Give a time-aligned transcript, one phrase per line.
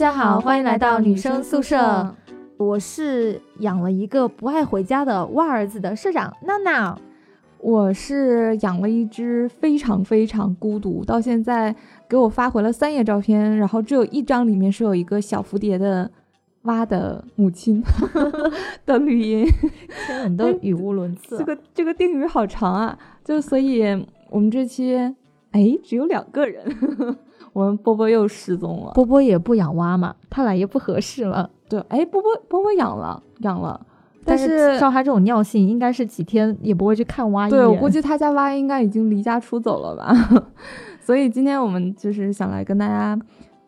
[0.00, 2.16] 家好，欢迎来到女生宿舍。
[2.56, 6.96] 我是养了一个不爱回家的蛙儿子的社长娜娜。
[7.58, 11.76] 我是养了一只非常非常孤独，到现在
[12.08, 16.10] 给我发回了三页照片，然后只有一张里面是有一个小蝴蝶的
[16.62, 17.84] 蛙的母亲
[18.86, 19.46] 的绿音。
[20.06, 21.36] 天呐，你都语无伦次。
[21.36, 23.82] 这个这个定语好长啊，就所以
[24.30, 24.96] 我们这期
[25.50, 26.64] 哎只有两个人。
[27.52, 28.92] 我们波波又失踪了。
[28.92, 31.50] 波波也不养蛙嘛，他俩也不合适了。
[31.68, 33.80] 对，哎，波波波波养了养了，
[34.24, 37.48] 但是照他这种尿性，应该是几天也不会去看蛙。
[37.48, 40.44] 对我估计他家蛙应该已经离家出走了吧。
[41.00, 43.18] 所以今天我们就是想来跟大家，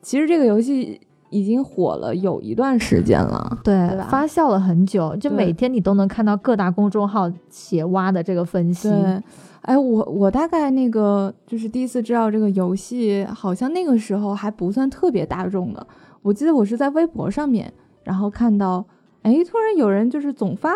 [0.01, 3.75] 其实这个游戏已经火了有一段时间了，对，
[4.09, 8.89] 发酵了很久，就每天你都能看到各大公众号写蛙的这个分析。
[8.89, 9.23] 对。
[9.63, 15.87] 哎，我我大概那个就是第一次知道这个游戏，好像那个时候还不算特别大众的。
[16.21, 17.73] 我记得我是在微博上面，
[18.03, 18.85] 然后看到，
[19.23, 20.75] 哎，突然有人就是总发，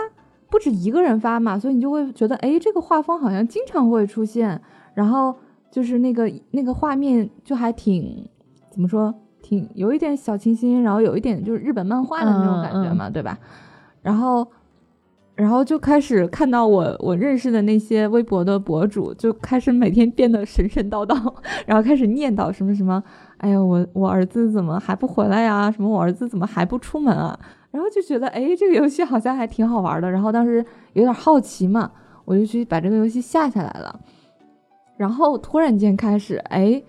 [0.48, 4.60] 不止一个人发嘛，所以你就会觉得，哎，这个画风好像经常会出现，
[4.94, 5.34] 然后
[5.70, 8.28] 就是那个那个画面就还挺
[8.70, 13.36] 怎么说，挺有一点小清新，然后有一点就是日本漫画的那种感觉嘛，对吧？
[14.00, 14.46] 然后。
[15.36, 21.14] 然后就开始看到我我认识的那些微博的博主，就开始每天变得神神叨叨，
[21.66, 23.02] 然后开始念叨什么什么，
[23.36, 25.70] 哎呀，我我儿子怎么还不回来呀？
[25.70, 27.38] 什么我儿子怎么还不出门啊？
[27.70, 30.10] 然后就觉得，哎，这个游戏好像还挺好玩的。
[30.10, 30.64] 然后当时
[30.94, 31.90] 有点好奇嘛，
[32.24, 34.00] 我就去把这个游戏下下来了。
[34.96, 36.82] 然后突然间开始，哎，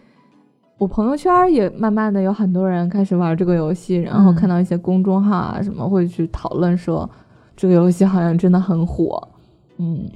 [0.77, 7.09] 我朋友圈也慢慢的有很多人开始玩这个游戏，然后看到一些公众号啊什么会去讨论说。
[7.57, 9.27] 这个游戏好像真的很火，
[9.79, 10.07] 嗯，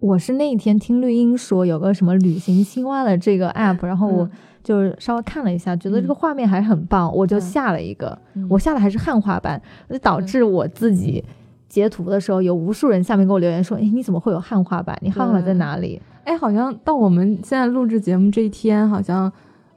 [0.00, 4.28] 我是那一天听绿茵说有个什么旅行青蛙的这个 app，然后我
[4.62, 9.60] 就稍微看了一下，觉得这个画面还是很棒，我就下了一个，我下的还是汉化版，
[9.90, 11.22] 就导致我自己
[11.68, 14.98] 截图的时候有无数人下面给我留言说，哎，你怎么会有汉化版？
[15.02, 16.00] 你汉化版在哪里？
[16.24, 19.30] 哎，好像到我们现在录制节目这一天，好像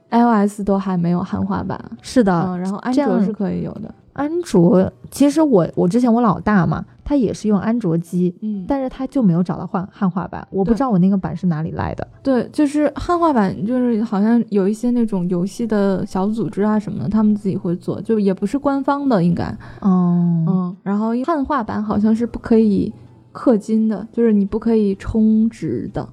[0.08, 3.94] iOS 都还没有汉化版，是的，然后安卓是可以有的。
[4.18, 12.06] 安卓其实我我之前我老大嘛，他也是用安卓机，嗯，但是他就没有找到汉汉化版，我不知道我那个版是哪里来的。
[12.22, 19.44] 对，就是汉化版，就是好像有一些那种游戏的小组织啊什么的，他们自己会做，就也不是官方的，应该。
[19.80, 22.92] 哦，嗯，然后汉化版好像是不可以
[23.32, 26.06] 氪金的，就是你不可以充值的。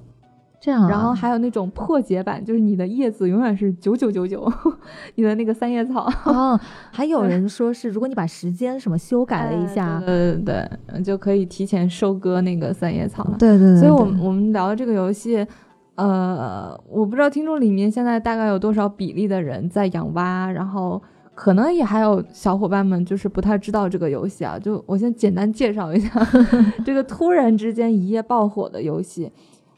[0.66, 4.52] 这样，然后还有那种破解版，就是你的叶子永远是九九九九，
[5.14, 6.10] 你的那个三叶草。
[6.24, 6.58] 哦，
[6.90, 13.36] 还有人说是，如果你把时间什么修改了一下，对对对，就可以提前收割那个三叶草了。
[13.38, 13.76] 对对对。
[13.78, 15.46] 所以，我们我们聊的这个游戏，
[15.94, 21.00] 呃，我不知道听众里面现在大概有多少比例的人在养蛙，然后
[21.32, 24.58] 可能也还有小伙伴们就是不太知道这个游戏啊。
[24.58, 26.10] 就我先简单介绍一下
[26.84, 29.30] 这个突然之间一夜爆火的游戏。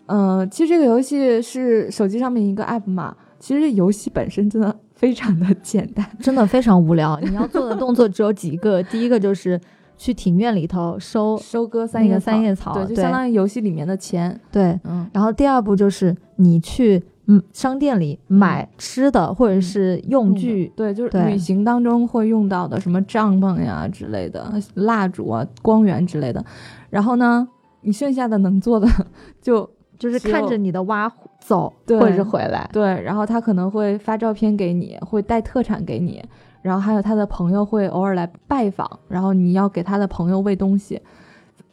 [0.08, 3.16] 嗯，其实这个游戏是手机上面一个 app 嘛。
[3.38, 7.16] 其实游戏本身真的 非常的简单，真的非常无聊。
[7.22, 9.60] 你要做的动作只有几个，第一个就是
[9.96, 14.40] 去庭院里头收收割三叶三叶草，对，就相当于游戏里面的钱。
[14.50, 15.08] 对，嗯。
[15.12, 26.44] 然后第二步就是你去嗯商店里买吃的或者是用具，对，就是旅行当中会用到的什么帐篷呀之类的、蜡烛啊、光源之类的。
[26.90, 27.46] 然后呢，
[27.82, 28.88] 你剩下的能做的
[29.40, 29.70] 就。
[29.98, 36.24] 就是看着你的蛙走，或者是回来，对，然后他可能会发照片给你，会带特产给你，
[36.62, 41.00] 然后还有他的朋友会偶尔来拜访，然后你要给他的朋友喂东西，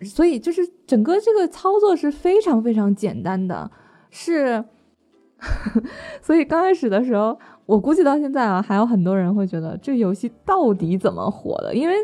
[0.02, 3.70] 所以就是整个这个操作是非常非常简单的，
[4.10, 4.64] 是，
[6.22, 11.96] 所以刚开始的时候，我估计到现在啊，还有很多人会觉得这游戏到底怎么火的，因为。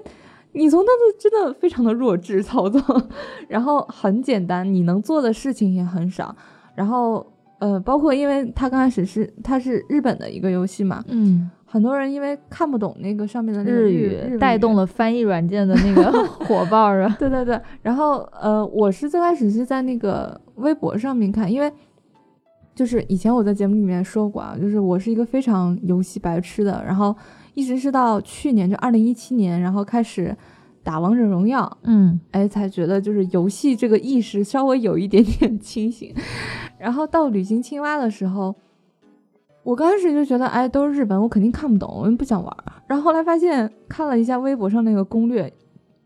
[0.54, 2.82] 你从当时真的非常的弱智操作，
[3.48, 6.36] 然后很简单，你能做的事情也很少，
[6.76, 7.26] 然后
[7.60, 16.12] 呃，包括因为它刚开始是它是日本的一个游戏嘛，嗯，很多人因为看不懂那个上面的日语，带动了翻译软件的那个
[16.46, 21.72] 火爆啊， 对对对，然后呃，我是最开始是在那个微博上面看，因为
[22.76, 27.16] 就是以前我在节目里面说过啊，就是我是一个非常游戏白痴的，然后。
[27.54, 30.36] 一直是到去年，就二零一七年，然后开始
[30.84, 36.14] 打王者荣耀，嗯，哎，才觉得就是游戏这个意识稍微有一点点 清醒。
[36.80, 38.56] 然后到旅行青蛙的时候，
[39.64, 42.58] 我刚开始就觉得，哎，都是日本，我肯定看不懂，我不想玩。
[42.88, 45.52] 然后后来发现，看了一下微博上那个攻略，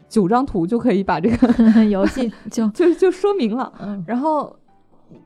[0.09, 3.71] 九张图就可以把这个 游戏 就就就说明了。
[4.05, 4.53] 然后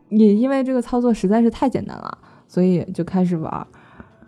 [0.09, 2.17] 也因为这个操作实在是太简单了，
[2.47, 3.67] 所以就开始玩。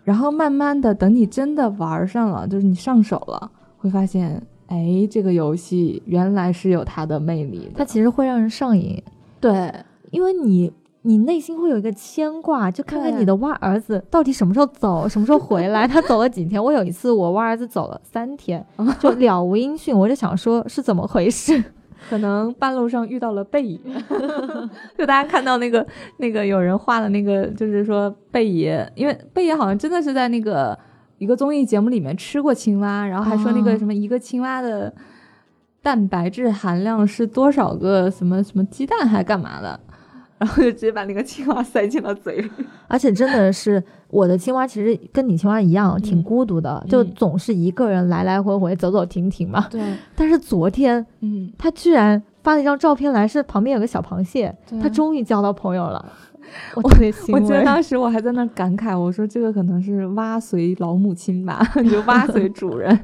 [0.04, 7.72] 然后慢慢的，等你真的玩上了，就是你上手了，会发现，哎，这个游戏原来是有它的魅力的。
[7.76, 9.02] 它其实会让人上瘾，
[9.40, 9.72] 对，
[10.10, 10.72] 因为你
[11.02, 15.86] 你内心会有一个牵挂，就看看你的蛙儿子到底什么时候走，什么时候回来。
[15.86, 16.62] 他走了几天？
[16.62, 18.64] 我有一次我蛙儿子走了三天，
[18.98, 21.62] 就了无音讯，我就想说是怎么回事？
[22.08, 23.78] 可能半路上遇到了贝爷，
[24.96, 25.86] 就大家看到那个
[26.18, 30.78] 那个有人画的那个，就是说贝爷，因为贝爷好像真的是在那个
[31.18, 34.92] 一个综艺节目里面吃过青蛙，然后还说那个什么一个青蛙的
[35.82, 39.80] 蛋白质含量是多少个什么什么鸡蛋还干嘛的，
[40.38, 42.50] 然后就直接把那个青蛙塞进了嘴里。
[42.88, 43.82] 而且真的是
[44.12, 49.66] 我的青蛙，其实跟你青蛙一样，挺嗯孤独的，就嗯总是一个人来来回回走走停停嘛。
[49.70, 49.80] 对，
[50.14, 56.12] 但是昨天嗯，他居然发了一张照片来，是旁边有个小螃蟹，对他终于交到朋友了，
[56.74, 57.64] 我特别欣我记得。
[57.64, 62.94] 当时我还在那感慨，我说这个可能是蛙随老母亲吧， 就蛙随主人，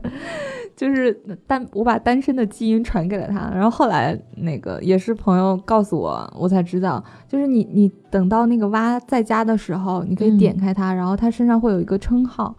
[0.79, 1.13] 就是
[1.45, 3.51] 单我把单身的基因传给了他。
[3.53, 12.55] 然后后来那个也是朋友告诉我，我才知道，就是你你等到那个蛙在家的时候，你可以嗯点开它，然后它身上会有一个称号，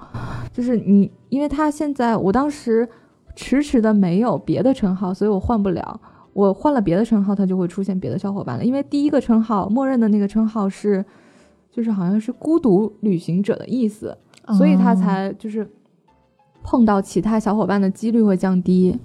[0.51, 2.85] 就是你因为它现在我当时
[3.37, 6.01] 迟迟的没有别的称号，所以我换不了。
[6.33, 8.63] 我换了别的称号，它就会出现别的小伙伴了。
[8.63, 11.03] 因为第一个称号，默认的那个称号是，
[11.71, 14.15] 就是好像是孤独旅行者的意思，
[14.57, 15.67] 所以他哦才就是
[16.63, 18.97] 碰到其他小伙伴的几率会降低。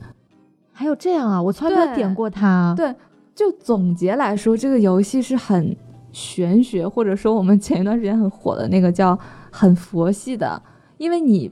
[0.73, 2.75] 还有这样啊，我从来没有点过它。
[2.77, 2.95] 对
[3.35, 5.77] 就总结来说，这个游戏是很
[6.12, 9.19] 玄学，或者说我们前一段时间很火的那个叫
[9.51, 10.61] 很佛系的，
[10.99, 11.51] 因为你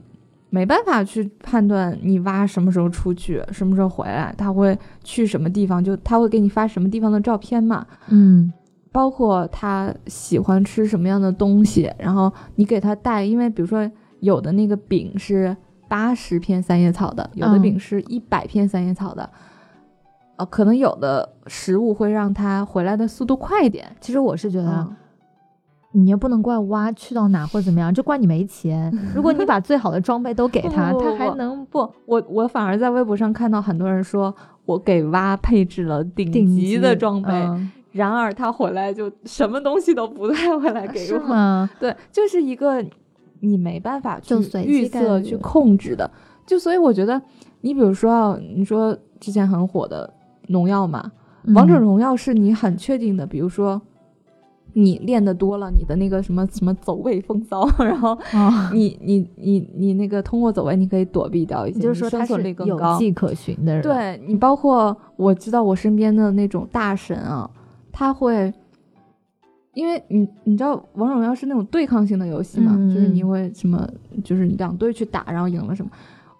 [0.49, 7.85] 没办法去判断你蛙什么时候出去，什么时候回来，他会去什么地方，就他会给你发什么地方的照片嘛。
[8.09, 8.51] 嗯，
[8.91, 13.89] 包括他喜欢吃什么样的东西，然后你给他带，因为比如说
[14.19, 15.55] 有的那个饼是
[15.93, 19.29] 八十片三叶草的，有的嗯饼是一百片三叶草的，
[20.37, 23.85] 呃，可能有的食物会让它回来的速度快一点。
[24.01, 24.87] 其实我是觉得
[25.91, 28.91] 你也不能怪蛙去到哪或者怎么样，就怪你没钱。
[29.13, 34.33] 如果你把最好的装备都给他，不不不他还能不，我我反而在微博上看到很多人说，
[34.65, 41.19] 我给蛙配置了顶顶级的装备，嗯然而他回来就什么东西都不带回来给我。
[41.27, 41.69] 吗？
[41.79, 42.83] 对，就是一个
[43.43, 44.33] 你没办法去
[44.65, 46.09] 预测、去控制的。
[46.45, 47.21] 就所以我觉得，
[47.61, 50.11] 你比如说啊，你说之前很火的
[50.47, 51.11] 农药嘛，
[51.53, 53.81] 王者嗯荣耀是你很确定的，比如说。
[54.75, 62.97] 你练的多了，你的那个什么什么走位风骚， 然后啊，你你你你那个通过走位，你可以躲避掉一些，你就是说他是有率更高。
[62.97, 67.47] 迹可循的人。，对你，包括我知道我身边的那种大神啊，
[67.91, 68.51] 他会，
[69.73, 73.87] 因为你你知道王者荣耀是那种对抗性的游戏嘛，嗯就是你会什么，
[74.23, 75.89] 就是两队去打，然后赢了什么。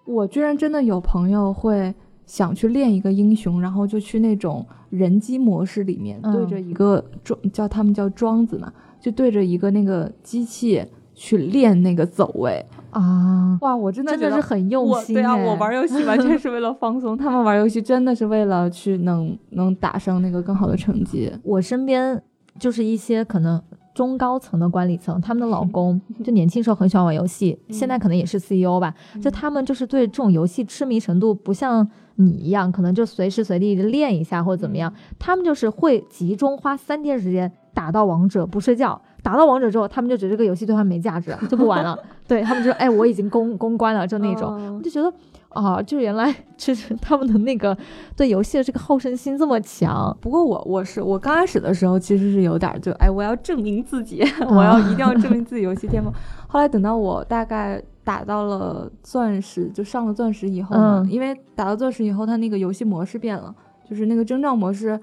[0.05, 1.93] 我居然真的有朋友会
[2.25, 10.83] 想去练一个英雄，然后就去那种人机模式里面，嗯对着一个庄叫他们叫庄子嘛，就对着一个那个机器
[11.15, 12.63] 去练那个走位。
[12.91, 15.15] 啊，哇，我真的真的是很用心。
[15.15, 21.31] 我对啊，哎我玩游戏完全是为了放松， 他们玩游戏真的是为了去能能打上那个更好的成绩。
[21.43, 22.21] 我身边
[22.59, 23.61] 就是一些可能
[23.93, 28.93] 中高层的管理层，他们的老公就年轻时候很喜欢玩游戏，嗯现在可能也是 CEO 吧。
[29.21, 38.99] 就他们就是对这种游戏痴迷程度不像你一样，可能就随时随地练一下或者怎么样，他们就是会集中花三天时间打到王者不睡觉。
[39.21, 41.97] 打到王者之后，他们就觉得这个游戏对他们没价值，就不玩了。
[42.27, 44.53] 对他们就说：“哎，我已经攻攻关了，就那种。
[44.59, 45.11] 嗯我就觉得
[45.53, 47.77] 啊，就原来就是 他们的那个
[48.15, 50.15] 对游戏的这个好胜心这么强。
[50.19, 56.11] 不过我我是我刚开始的时候其实是有点就哎我要证明自己，我要一定要 证明自己游戏天赋。
[56.47, 63.53] 后来等到我大概打到了钻石，就上了钻石以后呢，嗯因为打到钻石以后，它那个游戏模式变了，
[63.89, 64.99] 就是那个征兆模式。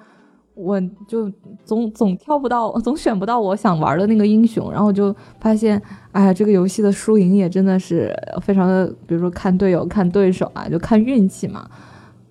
[0.61, 1.31] 我就
[1.64, 5.81] 总总挑不到，总选不到我想玩的那个英雄，然后就发现，
[6.12, 11.69] 哎呀，这个游戏的输赢也真的是非常的，比如说看队友、看对手啊，就看运气嘛。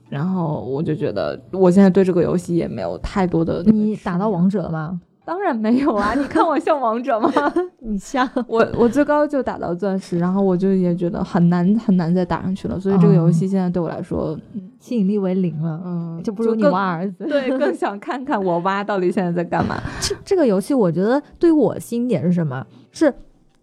[0.09, 4.99] 然后我就觉得，我现在对这个游戏也没有太多的你打到王者了吗？
[5.29, 6.15] 当然没有啊！
[6.15, 7.31] 你看我像王者吗？
[7.81, 14.35] 你像 我我最高就打到钻石，然后我就也觉得很难很难再打上去了，所以这个游戏现在对我来说，
[14.79, 17.27] 吸引力为零了，嗯，就不如你挖儿子。
[17.27, 19.79] 对， 更想看看我挖到底现在在干嘛。
[20.01, 22.65] 这这个游戏，我觉得对于我新点是什么？
[22.91, 23.13] 是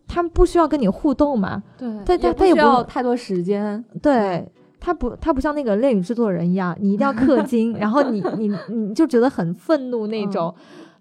[0.07, 1.61] 他们不需要跟你互动嘛？
[1.77, 3.85] 对，但也不需要太多时间。
[4.01, 4.47] 对。
[4.79, 10.55] 他不，他不像那个恋与制作人一样，你一定要氪金，然后你你你就觉得很愤怒那种。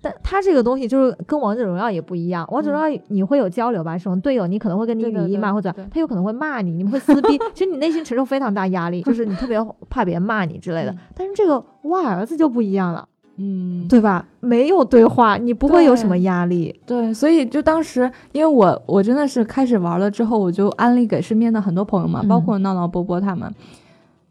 [0.05, 3.97] 但它这个东西就是跟王者荣耀也不一样，王者荣耀你会有交流吧？
[3.97, 9.57] 什么队友你可能会跟你语音嘛，或者他有可能会骂你，你们会撕逼，其实你内心承受非常大压力，就是你特别
[9.89, 10.97] 怕别人骂你之类的嗯。
[11.15, 13.07] 但是这个哇儿子就不一样了，
[13.37, 14.27] 嗯，对吧？
[14.41, 16.79] 没有对话，你不会有什么压力。
[16.85, 23.51] 对，所以就当时，因为我我真的是开始玩了之后，我就安利给身边的很多朋友嘛，包嗯括闹闹波波他们，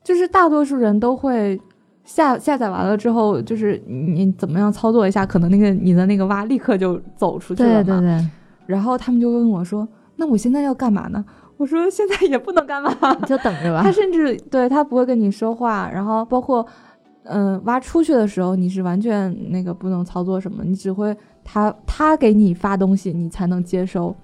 [0.04, 1.60] 就是大多数人都会
[2.04, 7.82] 下下载完了之后，就是你怎么样操作一下，可能那个你的那个蛙立刻就走出去了嘛。
[7.82, 8.26] 对对对，
[8.66, 11.24] 然后他们就问我说：“那我现在要干嘛呢？”
[11.56, 13.90] 我说：“现在也不能干嘛。”你就等着吧他。
[13.90, 16.66] 甚至对他不会跟你说话，然后包括，
[17.24, 24.14] 嗯、挖出去的时候你是完全那个不能操作什么，你只会他他给你发东西，你才能接收。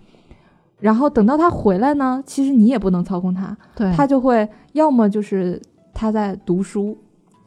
[0.81, 3.57] 然后等到他回来呢，其实你也不能操控他，
[3.95, 5.61] 他就会要么就是
[5.95, 6.97] 他在读书，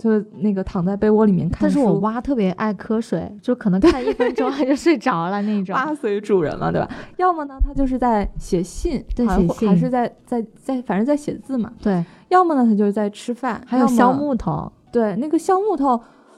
[0.04, 1.64] 就是那个躺在被窝里面看书。
[1.64, 5.74] 但是我蛙特别爱瞌睡，就可能看一分钟 它就睡着了那种。
[5.74, 6.90] 蛙随主人了，对吧？
[7.16, 11.72] 要么呢，它就是在写信，对写信还是在在在，反正在写字嘛。
[11.82, 15.98] 对，要么呢，它就是在吃饭，还有削木头，对，那个削木头，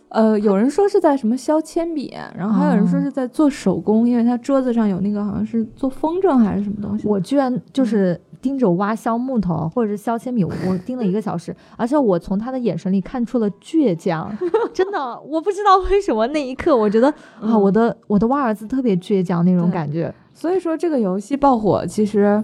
[0.10, 7.08] 呃，有人说是在什么削铅笔，然后还有人说哦是在做手工，因为他桌子上有那个好像是做风筝还是什么东西。
[7.08, 14.32] 我居然就是盯着挖削木头 或者是削铅笔，我我盯了一个小时，而且我从他的眼神里看出了倔强，
[14.72, 20.14] 真的，我不知道为什么那一刻我觉得啊，嗯我的我的蛙儿子特别倔强那种感觉。
[20.32, 22.44] 所以说这个游戏爆火，其实，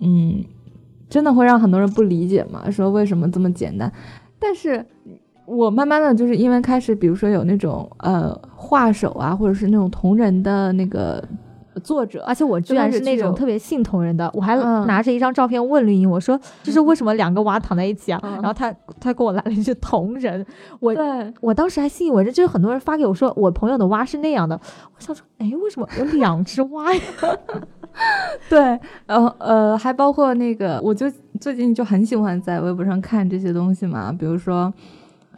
[0.00, 0.44] 嗯，
[1.08, 3.90] 真的会让很多人不理解嘛，说为什么这么简单？
[4.38, 4.84] 但是
[5.46, 11.22] 我慢慢的就是因为开始，比如说有那种呃画手啊，或者是那种同人的那个
[11.82, 18.20] 作者，而且我居然是那种特别信同人的，我还嗯拿着一张照片问绿茵，我说这是为什么两个娃躺在一起啊？
[18.22, 20.44] 嗯然后他他给我来了一句同人，
[20.80, 24.58] 我对，我当时还信以为真，就是很多人发给我说我朋友的蛙是那样的，
[24.96, 27.00] 我想说，哎，为什么有两只蛙呀？
[28.48, 31.10] 对，然后呃，还包括那个，我就
[31.40, 34.72] 最近就很喜欢在微博上看这些东西嘛，比如说，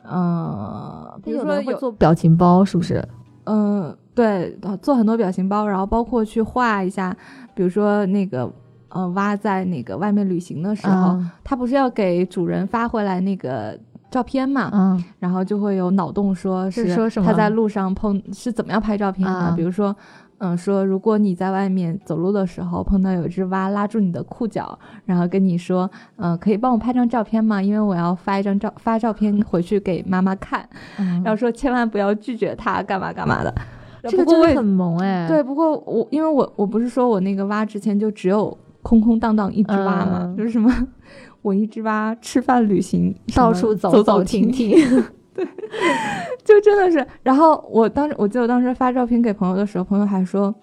[0.09, 3.05] 嗯，比如说会做表情包，是不是？
[3.44, 7.16] 嗯、对，做很多表情包，然后包括去画一下，
[7.54, 8.50] 比如说那个。
[8.90, 13.76] 呃，蛙在那个外面旅行的时候，嗯它不是要给主人发回来那个
[14.08, 14.70] 照片嘛？
[14.72, 19.92] 嗯然后就会有脑洞说是是说什么他在路上碰是怎么样拍照片的，啊比如说，
[20.38, 27.62] 嗯，说如果你在外面走路的时候碰到有一只蛙拉住你的裤脚，然后跟你说，嗯、可以帮我拍张照片吗？
[27.62, 33.55] 因为我要发一张照发照片回去给妈妈看，嗯然后说千万不要拒绝他，干嘛干嘛的。
[34.03, 35.26] 这个真的很萌哎。
[35.26, 40.71] 对，不过我因为我我不是说我那个蛙之前就只有空空荡荡一只蛙嘛，嗯就是什么
[41.41, 44.76] 我一只蛙吃饭旅行到处走走走停停
[45.35, 45.49] 停。
[46.45, 50.55] 就真的是，然后我当时我记得我当时发照片给朋友的时候，朋友还说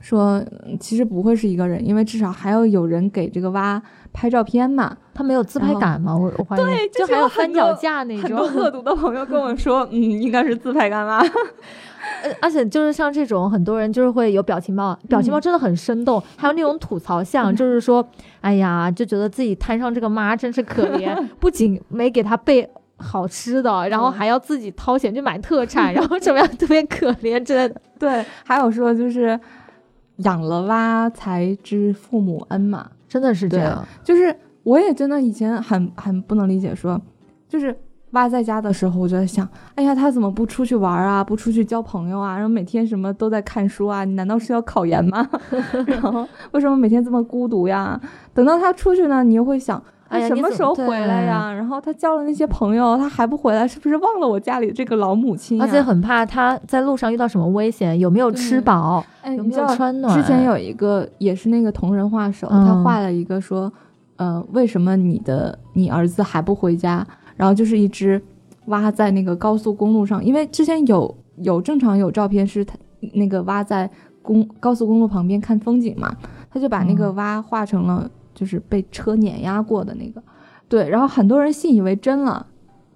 [0.00, 4.96] 说嗯其实不会是一个人，因为至少还要有人给这个蛙拍照片嘛。
[5.14, 6.16] 他没有自拍杆吗？
[6.16, 8.60] 我我怀疑，对就就是还有三脚架那很多种。
[8.60, 11.18] 恶毒的朋友跟我说，嗯，应该是自拍杆蛙。
[12.22, 18.04] 呃而且就是像这种，很多人就是会有表情包，表情包真的很生动，还有那种吐槽像，就是说，
[18.40, 27.80] 哎呀，就觉得自己摊上这个妈真是可怜， 不仅没给他备好吃的，然后还要自己掏钱去买特产， 然后怎么样，特别可怜之类的。
[27.98, 29.38] 对，还有说就是
[30.16, 37.00] 养了蛙才知父母恩嘛，真的是这样，就是我也真的以前很很不能理解说，
[37.48, 37.76] 就是
[38.12, 44.04] 蛙在家的时候，我就在想，哎呀，他怎么不出去玩啊，不出去交朋友啊，然后每天什么都在看书啊？
[44.04, 45.28] 你难道是要考研吗？
[45.86, 48.00] 然后为什么每天这么孤独呀？
[48.34, 49.80] 等到他出去呢，你又会想。
[50.08, 51.52] 哎呀他什么时候回来呀？
[51.52, 55.64] 然后他交了那些朋友，他还不回来，是不是忘了我家里这个老母亲呀？
[55.64, 60.14] 而且很怕他在路上遇到什么危险，有没有吃饱，哎，有没有穿暖。
[60.14, 63.70] 之前有一个也是那个同人画手，嗯他画了一个说，
[64.16, 67.06] 呃，为什么你的你儿子还不回家？
[67.36, 68.20] 然后就是一只
[68.66, 72.76] 蛙在那个高速公路上，因为之前有有正常有照片是他
[73.14, 73.88] 那个蛙在
[74.22, 76.12] 公高速公路旁边看风景嘛，
[76.50, 80.22] 他就把那个嗯蛙画成了就是被车碾压过的那个，
[80.68, 82.46] 对，然后很多人信以为真了。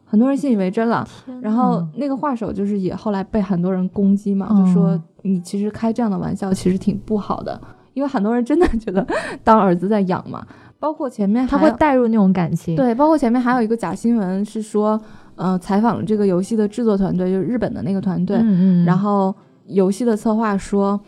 [0.05, 1.09] 很多人信以为真了，
[1.41, 7.59] 然后那个画手就是也后来被很多人攻击嘛，嗯就说你其实开这样的玩笑其实挺不好的，
[7.95, 9.07] 因为很多人真的觉得
[9.43, 10.47] 当儿子在养嘛。
[10.79, 15.01] 包括前面他会带入那种感情。，对，包括前面还有一个假新闻是说，
[15.35, 19.35] 呃，采访了这个游戏的制作团队，就是日本的那个团队，嗯嗯，然后
[19.69, 21.01] 游戏的策划说，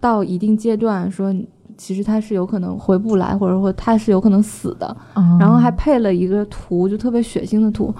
[0.00, 1.34] 到一定阶段说。
[1.76, 7.94] 其实他是有可能回不来，或者说他是有可能死的，嗯，然后还配了一个图，就特别血腥的图。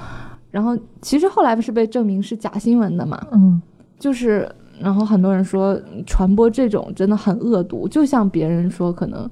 [0.51, 3.21] 然后其实后来不是被证明是假新闻的嘛？
[3.33, 3.61] 嗯，
[3.99, 9.29] 就是然后很多人说传播这种真的很恶毒，就像别人说可能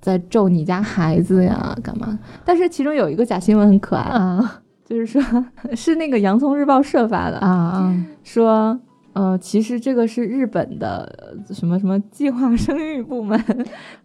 [0.00, 2.16] 在咒你家孩子呀，干嘛？
[2.44, 5.22] 但是其中有一个假新闻很可爱，啊就是说
[5.74, 8.78] 是那个洋葱日报社发的，啊说
[9.14, 13.38] 呃，其实这个是日本的呃什么什么计划生育部门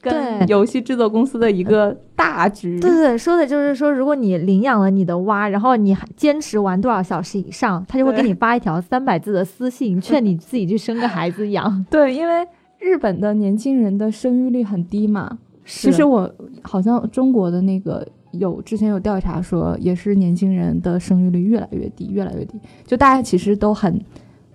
[0.02, 2.80] 跟游戏制作公司的一个大局。
[2.80, 11.84] 对对对，说的就是说，如果你领养了你的蛙，然后你还坚持玩多少小时以上，他就会给你发一条三百字的私信，劝你自己去生个孩子养。
[11.90, 12.46] 对，因为
[12.80, 15.38] 日本的年轻人的生育率很低嘛。
[15.66, 16.30] 其实我
[16.62, 22.58] 好像中国的那个有之前有调查说，也是年轻人的生育率越来越低，越来越低。
[22.86, 24.00] 就大家其实都很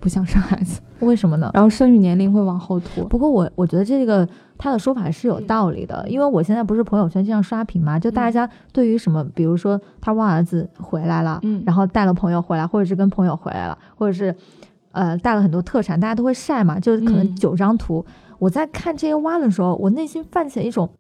[0.03, 1.49] 不想生孩子，为什么呢？
[1.55, 3.05] 然后生育年龄会往后拖。
[3.05, 4.29] 不过我我觉得这个
[4.59, 14.35] 他的说法是有道理的，因为我现在不是朋友圈经常刷屏嘛，就大家对于什么，比如说他挖儿子回来了，嗯然后带了朋友回来，或者是跟朋友回来了，或者是
[14.91, 18.05] 呃带了很多特产，大家都会晒嘛，就是可能嗯九张图。
[18.41, 20.91] 我在看这些蛙的时候，我内心泛起了一种。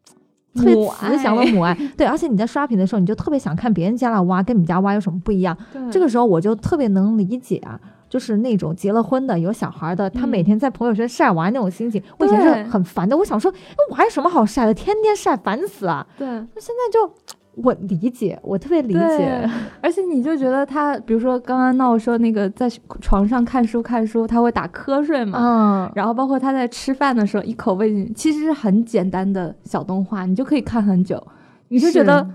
[0.54, 5.56] 特别慈祥的母爱， 对，而且你在刷屏的时候，你就特别想看别人家的蛙跟你们家蛙有什么不一样。
[5.72, 7.80] 对这个时候我就特别能理解啊，
[8.12, 13.16] 就是那种结了婚的有小孩的，他每嗯天在朋友圈晒娃那种心情，我以前是很烦的。
[13.16, 14.74] 我想说，那娃有什么好晒的？
[14.74, 16.06] 天天晒，烦死啊。
[16.18, 17.10] 对，那现在就
[17.54, 19.50] 我理解，我特别理解。
[19.80, 22.68] 而且你就觉得他，比如说刚刚闹说那个在
[23.00, 31.26] 床上看书看书，他会打瞌睡嘛，嗯，然后包括他在吃饭的时候一口喂进去，其实是很简单的小动画，你就可以看很久，
[31.68, 32.28] 你就觉得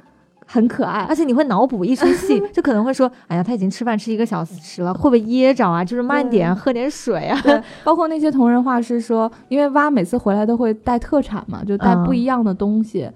[0.48, 1.16] 很可爱而。
[1.16, 5.84] 且你会脑补一出戏， 就可能会说，哎呀，他已经吃饭吃一个小时了，会不会噎着啊？
[5.84, 7.40] 就是慢点，喝点水啊。
[7.84, 13.10] 包括那些同人画是说，因为蛙每次回来都会带特产嘛，就带不一样的东西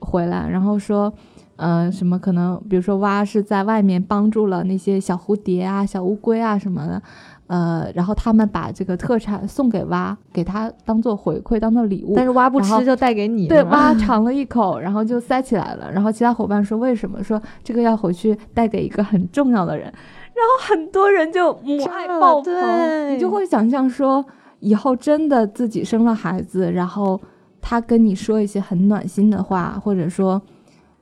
[0.00, 1.12] 回来，然后说，
[1.56, 7.00] 呃，什么可能，比如说蛙是在外面帮助了那些小蝴蝶啊、小乌龟啊什么的，
[7.52, 12.14] 呃，然后他们把这个特产送给蛙，给他当做回馈，当做礼物。
[12.16, 15.92] 但是蛙不吃就带给你，对，蛙尝了一口，然后就塞起来了。
[15.92, 17.22] 然后其他伙伴说为什么？
[17.22, 19.84] 说这个要回去带给一个很重要的人。
[19.84, 24.24] 然后很多人就母爱爆棚，你就会想象说，
[24.60, 27.20] 以后真的自己生了孩子，然后
[27.60, 30.40] 他跟你说一些很暖心的话，或者说，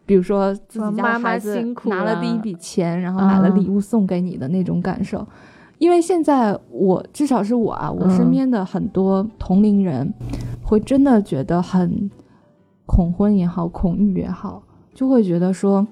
[0.04, 5.24] 比如说自己家妈妈的孩子辛苦拿了第一笔钱，然后买了嗯礼物送给你的那种感受。
[5.80, 10.12] 因为现在我至少是我啊，我身嗯边的很多同龄人，
[10.62, 12.10] 会真的觉得很
[12.84, 14.62] 恐婚也好，恐育也好，
[14.92, 15.86] 就会觉得说，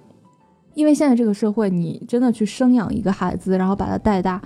[0.74, 4.42] 因为现在这个社会，你真的去生养一个孩子，然后把他带大，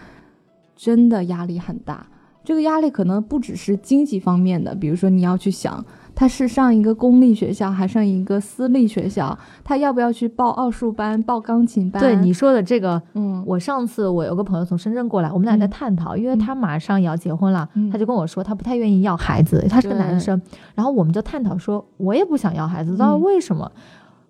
[0.77, 2.07] 真的压力很大。
[2.45, 12.01] 这个压力可能不只是经济方面的，比如说你要去想，他是上一个公立学校还上一个私立学校，他要不要去报奥数班、报钢琴班？
[12.01, 15.71] 对你说的这个，嗯，我上次我有个朋友从深圳过来，我们俩在嗯。
[15.71, 17.91] 探讨，因为他马上也要结婚了，嗯。
[17.91, 20.41] 他就跟我说他不太愿意要孩子，他是个男生，
[20.75, 23.71] 然后我们就探讨说，我也不想要孩子，知道嗯为什么？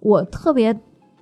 [0.01, 0.79] 我特别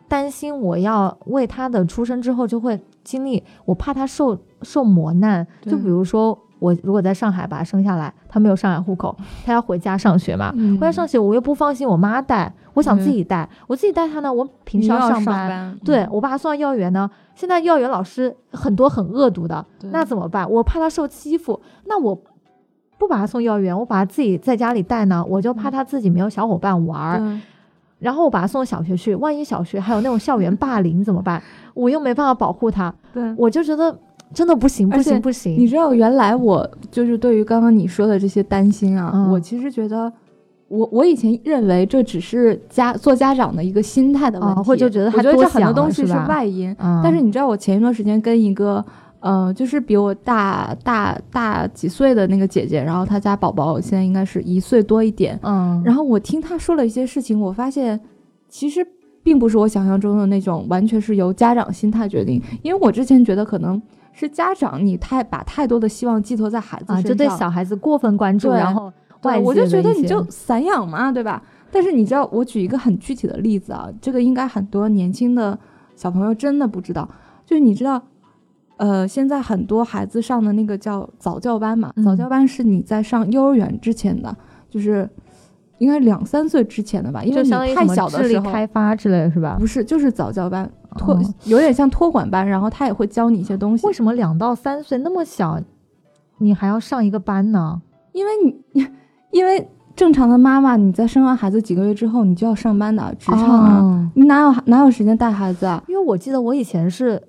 [0.09, 10.75] 担心我要为他的出生之后就会经历，我怕他受受磨难，就比如说我如果在上海把他生下来，他没有上海户口，他要回家上学嘛，嗯。
[10.79, 16.09] 回家上学我又不放心我妈带，我想自己带，我自己带他呢，我平时要上上班对嗯。
[16.12, 20.49] 我把他送到幼儿园呢，现在幼儿园老师很多很恶毒的，那怎么办？
[20.49, 22.14] 我怕他受欺负，那我
[22.99, 27.40] 不把他送幼儿园，我把他自己在家里带呢，我就怕他自己没有小伙伴玩
[27.99, 31.42] 然后我把他送小学去，万一小学还有那种校园 霸凌怎么办？
[31.75, 33.94] 我又没办法保护他，对，我就觉得
[34.33, 35.59] 真的不行，不行，不行。
[35.59, 40.12] 你知道，原来我就是对于刚刚你说的这些担心啊，嗯我其实觉得。
[40.69, 46.71] 我我以前认为这只是家做家长的一个心态的问题，哦或者觉得我觉得这很多东西是外因。
[46.79, 48.85] 嗯，但是你知道，我前一段时间跟一个
[49.19, 57.99] 呃，就是比我大大大几岁的那个姐姐，然后她家宝宝现在应该是一岁多一点，嗯，然后我听她说了一些事情，我发现
[58.49, 58.87] 其实
[59.25, 63.83] 并不是我想象中的那种完全是由家长心态决定，因为我之前觉得可能
[64.20, 71.42] 是家长你太把太多的希望寄托在孩子身啊，上，就对小孩子过分关注，然后外对，我就觉得你就散养嘛，对吧？
[71.72, 75.59] 但是你知道，我举一个很具体的例子啊，这个应该很多年轻的
[75.96, 77.09] 小朋友真的不知道，
[77.46, 78.02] 就是你知道，
[78.76, 84.37] 呃，现在很多孩子上的那个叫早教班嘛，嗯早教班是你在上幼儿园之前的，
[84.68, 85.09] 就是
[85.78, 88.50] 应该两三岁之前的吧，因为你太小的时候。
[88.50, 89.56] 开发之类的是吧？
[89.59, 93.92] 不是，就是早教班，托、哦有点像托管班，然后他也会教你一些东西为。
[93.92, 95.61] 什么两到三岁那么小，
[96.38, 97.83] 你还要上一个班呢？
[98.12, 98.33] 因为
[98.72, 98.87] 你，
[99.31, 105.83] 因为正常的妈妈，你在生完孩子几个月之后，你就要上班的职场啊，哦你哪有哪有时间带孩子啊？
[105.87, 107.22] 因为我记得我以前是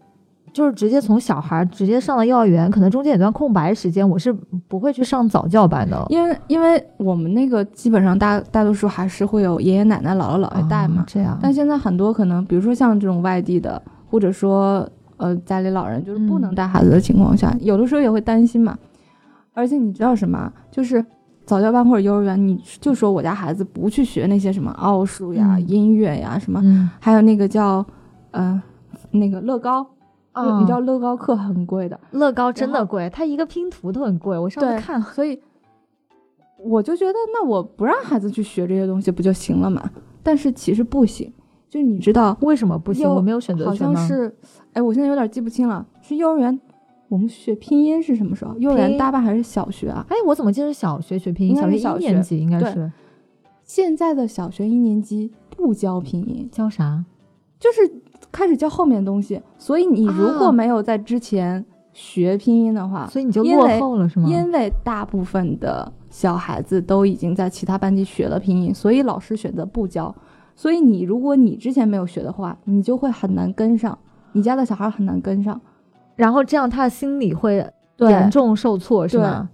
[0.54, 4.34] 就是直接从小孩直接上了幼儿园，可能中间有段空白时间，我是
[4.68, 11.06] 不会去上早教班的，因为因为我们那个基本上大大多数还是会有爷爷奶奶、姥姥姥爷带嘛。
[11.08, 11.40] 这样。
[11.42, 14.86] 但现在很多可能，比如说像这种外地的，或者说
[15.18, 18.78] 呃家里老人就是不能带孩子的情况下，有的时候也会担心嘛。
[19.54, 20.52] 而且你知道什么？
[20.70, 21.06] 就是
[21.46, 26.62] 早教班或者幼儿园，你就说我家孩子不去学那些什么奥数呀、音乐呀什么，
[27.00, 27.86] 还有那个叫
[28.32, 28.62] 呃
[29.12, 29.88] 那个乐高。
[30.34, 34.38] 你知道乐高课很贵的，乐高真的贵，它一个拼图都很贵。
[34.40, 35.38] 我上次看，所以
[36.58, 39.92] 我就觉得，那我不让孩子去学这些东西不就行了嘛？
[40.24, 41.34] 但是其实不行，
[41.70, 43.10] 就是你知道为什么不行？
[43.10, 44.34] 我没有选择好像是，
[44.72, 45.86] 哎，我现在有点记不清了。
[46.02, 46.58] 是幼儿园，
[47.10, 48.56] 我们学拼音是什么时候？
[48.58, 50.06] 幼儿园大班还是小学啊？
[50.08, 51.56] 哎，我怎么记得小学学拼音？
[51.56, 52.90] 小学一年级应该是。
[53.66, 57.04] 现在的小学一年级不教拼音，教啥？
[57.60, 58.02] 就是。
[58.32, 61.64] 开始教后面的东西，所以你如果没有在之前
[61.94, 64.30] 学拼音的话，所以你就落后了，是吗？
[64.30, 70.14] 因为大部分的小孩子都已经在其他班级学了拼音，所以老师选择不教。
[70.56, 73.98] 所以你如果你之前没有学的话，你就会很难跟上，
[74.34, 75.60] 你家的小孩很难跟上，
[76.16, 77.66] 然后这样他的心理会
[77.98, 79.50] 严重受挫，是吗？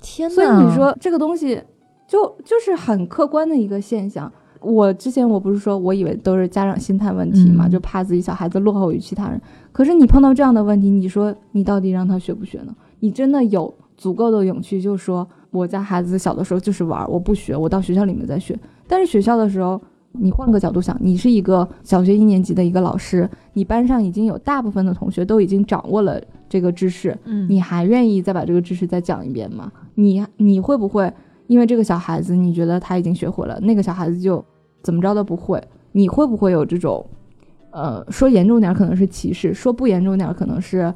[0.00, 0.34] 天呐！
[0.34, 1.62] 所以你说这个东西
[2.06, 4.30] 就就是很客观的一个现象。
[4.64, 9.40] 我之前我不是说，我以为都是家长心态问题嘛，就怕自己小孩子落后于其他人。
[9.70, 12.74] 可是你碰到这样的问题，你说你到底让他学不学呢？
[13.00, 18.58] 你真的有足够的勇气，就说我家孩子小的时候就是玩，我不学，我到学校里面再学。
[18.88, 19.80] 但是学校的时候，
[20.12, 29.70] 你换个角度想，你是一个小学一年级的一个老师，你班上已经有大部分的同学都已经掌握了这个知识，嗯，你还愿意再把这个知识再讲一遍吗？
[29.96, 31.12] 你你会不会
[31.46, 34.44] 因为这个小孩子，你觉得他已经学会了，那个小孩子就？
[34.84, 35.60] 怎么着都不会，
[35.92, 37.04] 你会不会有这种，
[37.72, 40.94] 呃，说严重点可能是歧视，说不严重点可能是，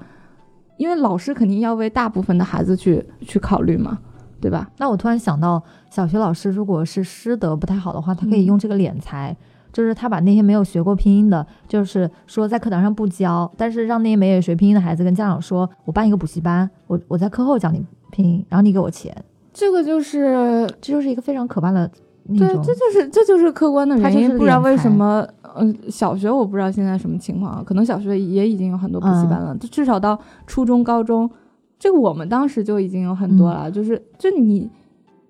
[0.76, 3.98] 因为老师肯定要为大部分的孩子去去考虑嘛，
[4.40, 4.70] 对吧？
[4.76, 9.34] 那我突然想到，小学老师如果是师德不太好的话，他可以用这个敛财，
[9.72, 19.16] 就是他把那些没有学过拼音的，就是说在课堂上不教，但是让那些没有学拼音的孩子跟家长说，我办一个补习班，我我在课后教你拼音，然后你给我钱，
[19.52, 21.90] 这个就是这就是一个非常可怕的。
[22.36, 25.26] 对，这就是这就是客观的原因，不然为什么？
[25.56, 31.28] 嗯，小学我不知道现在什么情况，可能小学也已经有很多补习班了，至少到初中、高中，
[31.78, 33.68] 这个我们当时就已经有很多了。
[33.68, 34.70] 就是，就你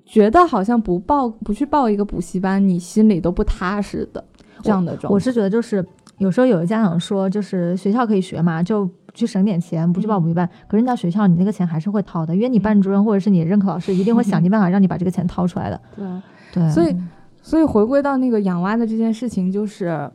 [0.05, 4.23] 觉得好像不报不去报一个补习班，你心里都不踏实的
[4.61, 5.11] 这样的状。
[5.11, 5.83] 我是觉得，就是
[6.19, 10.47] 有时候有的家长说，就是学校可以学嘛，就去省点钱，不去报补习班。
[10.67, 15.81] 可是你到学校，你那个钱还是会掏的，因为你班主任或者是你任课老师一定会想尽办法让你把这个钱掏出来的。
[15.97, 16.05] 对。
[16.53, 16.97] 对，所以，
[17.43, 20.11] 所以回归到那个养蛙的这件事情，就是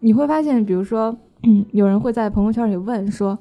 [0.00, 1.16] 你会发现，比如说，
[1.72, 3.38] 有人会在朋友圈里问说：“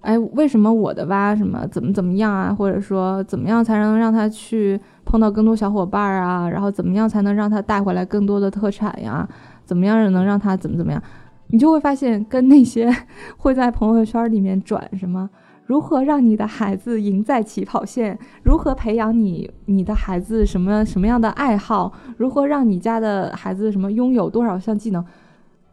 [0.00, 2.54] 哎，为什么我的蛙什么怎么怎么样啊？
[2.54, 6.48] 或者说，怎么样才能让他去碰到更多小伙伴啊？
[6.48, 9.28] 然后怎么样才能让他带回来更多的特产呀？
[9.64, 11.02] 怎么样能让他怎么怎么样？
[11.48, 12.94] 你就会发现，跟那些
[13.38, 15.28] 会在朋友圈里面转什么。”
[15.68, 18.18] 如何让你的孩子赢在起跑线？
[18.42, 21.92] 如何培养你你的孩子什么什么样的爱好？
[22.16, 25.04] 如何让你家的孩子什么拥有多少项技能？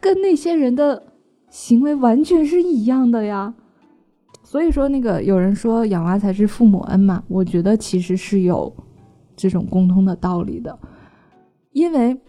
[0.01, 1.01] 跟那些人的
[1.49, 3.53] 行为完全是一样的呀。
[4.43, 8.75] 所以说，那个有人说养娃才是父母恩嘛，我觉得其实是有
[9.37, 10.77] 这种共通的道理的，
[11.71, 12.19] 因为。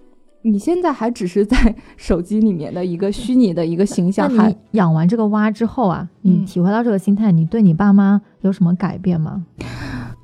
[0.51, 4.33] 你现在还只是在 手机里面的一个虚拟的一个形象。
[4.35, 9.45] 那你养完这个蛙之后啊，你体会到这个心态，你对你爸妈有什么改变吗？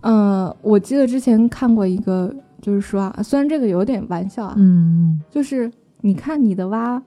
[0.03, 5.71] 嗯，我记得之前看过一个，就是说啊，虽然这个有点玩笑啊，嗯，就是
[6.03, 7.03] 你看你的蛙，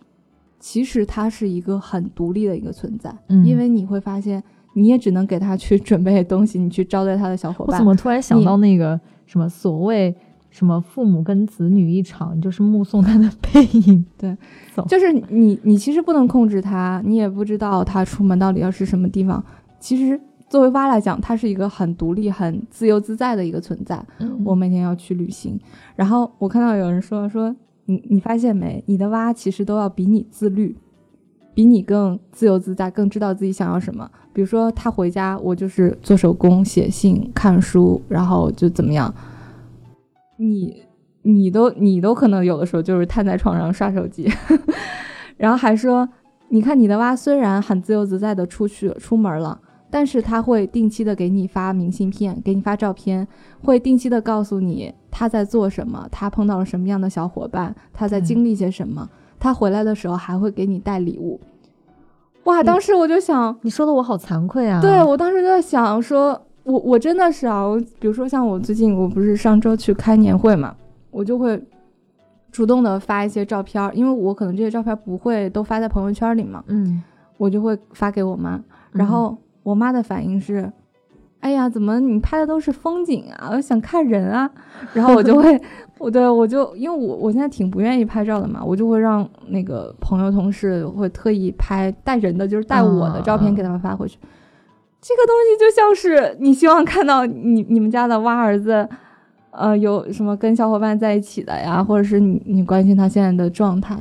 [0.59, 7.75] 其实它是一个很独立的一个存在，嗯因为你会发现，你也只能给它去 准备东西，你去招待它的小伙伴。
[7.75, 10.13] 我怎么突然想到那个什么所谓？
[10.55, 14.05] 什么父母跟子女一场，就是目送他的背影。
[14.17, 14.37] 对，
[14.87, 19.43] 就是你，你其实不能控制他，你也不知道他出门到底要是什么地方。
[19.81, 24.01] 其实作为蛙来讲，它是一个很独立、很自由自在的一个存在。
[24.19, 25.59] 嗯我每天要去旅行，
[25.93, 28.81] 然后我看到有人说说你，你发现没？
[28.87, 30.77] 你的蛙其实都要比你自律，
[31.53, 34.09] 比你更自由自在，更知道自己想要什么。
[34.31, 39.13] 比如说他回家，我就是做手工、写信、看书，然后就怎么样。
[40.37, 40.83] 你
[41.23, 44.29] 你都你都可能有的时候就是瘫在床上刷手机，
[45.37, 46.07] 然后还说，
[46.49, 53.27] 你看你的蛙虽然很自由自在的出去出门了，但是他会定期的给你发明信片，给你发照片，
[53.63, 61.39] 会定期的告诉你他在做什么，他碰到了什么样的小伙伴，他在经历些什么，他回来的时候还会给你带礼物。
[62.43, 64.79] 哇，当时我就想，你说的我好惭愧啊。
[64.79, 70.75] 对我当时就在想说，我我真的是啊，我比如说像我最近我不是上周去开年会嘛，
[71.11, 71.61] 我就会
[72.51, 77.01] 主动的发一些照片，因为我可能这些照片不会都发在朋友圈里嘛，嗯，
[77.37, 78.59] 我就会发给我妈，
[78.91, 80.71] 然后我妈的反应是。
[81.41, 83.51] 哎呀，怎么你拍的都是风景啊？
[83.51, 84.49] 我想看人啊，
[84.93, 85.61] 然后我就会，
[85.99, 94.17] 我对我就因为我我现在挺不愿意拍照的嘛，我就会让那个朋友同事会特意拍带人的，就是带我的照片给他们发回去。
[95.05, 98.89] 这个东西就像是你希望看到你你们家的蛙儿子，
[99.51, 103.95] 呃，有什么跟小伙伴在一起的呀，或者是你你关心他现在的状态，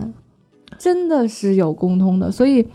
[0.79, 2.31] 真的是有共通的。
[2.31, 2.67] 所以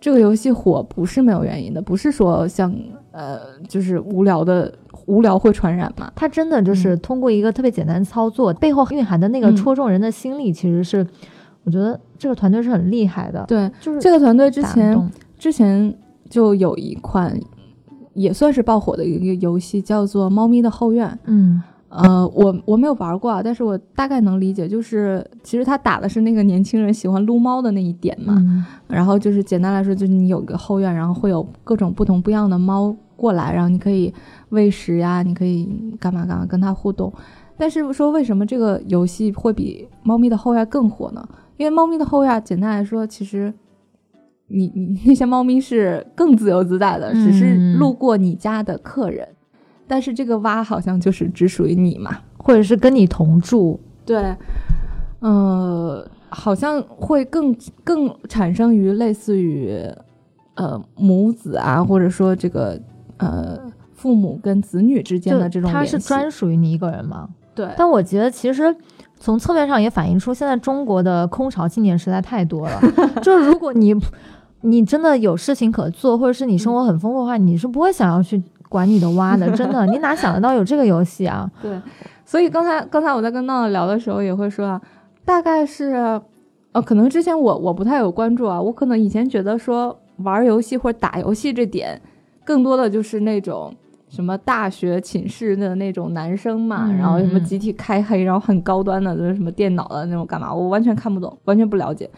[0.00, 2.74] 这个游戏火不是没有原因的，不是说像。
[3.10, 4.72] 呃，就是无聊的，
[5.06, 6.12] 无聊会传染嘛？
[6.14, 11.04] 它真的就是通过一个特别简单操作，背后蕴含的那个戳中人的心理，其实是
[11.64, 13.44] 我觉得这个团队是很厉害的。
[13.48, 15.92] 对，就是这个团队之前之前
[16.30, 17.36] 就有一款
[18.18, 21.08] 也算是爆火的一个游戏，叫做《猫咪的后院》。
[21.24, 21.62] 嗯。
[21.90, 28.36] 呃，我我没有玩过，但是我大概能理解，就是其实他打的是那个年轻人喜欢撸猫的那一点嘛。
[28.86, 34.12] 然后就是简单来说，就是你有个后院，然后会有各种不同不一样的猫过来，然后你可以
[34.50, 35.66] 喂食呀，你可以
[35.98, 37.10] 干嘛干嘛跟它互动。
[37.56, 41.26] 但是说为什么这个游戏会比猫咪的后院更火呢？
[41.56, 43.50] 因为猫咪的后院简单来说，其实
[44.48, 49.26] 你你那些猫咪是更自由自在的，只是路过你家的客人。
[49.86, 54.34] 但是这个蛙好像就是只属于你嘛，或者是跟你同住，对，
[55.20, 59.72] 呃，好像会更更产生于类似于
[60.56, 62.78] 呃母子啊，或者说这个
[63.16, 63.58] 呃
[63.94, 67.26] 父母跟子女之间的这种，它是专属于你一个人吗？
[67.54, 67.66] 对。
[67.78, 68.76] 但我觉得其实
[69.18, 72.78] 从侧面上也反映出现在中国的空巢青年实在太多了，
[73.22, 73.94] 就是如果你
[74.62, 78.42] 你真的有事情可做，或者是你生活很丰富的话，你是不会想要去。
[78.70, 81.50] 管你的蛙的， 真的，你哪想得到有这个游戏啊？
[81.62, 81.80] 对，
[82.26, 84.82] 所以刚才刚才我在跟闹闹聊的时候也会说啊，
[85.24, 86.20] 大概是，
[86.72, 91.98] 呃，可能之前我我不太有关注啊，我可能以前觉得说玩游戏或者打游戏这点，
[92.44, 93.74] 更多的就是那种
[94.10, 102.10] 什么大学寝室的那种男生嘛，然后什么集体开黑，然后很高端的就是什么电脑的那种干嘛，我完全看不懂，完全不了解。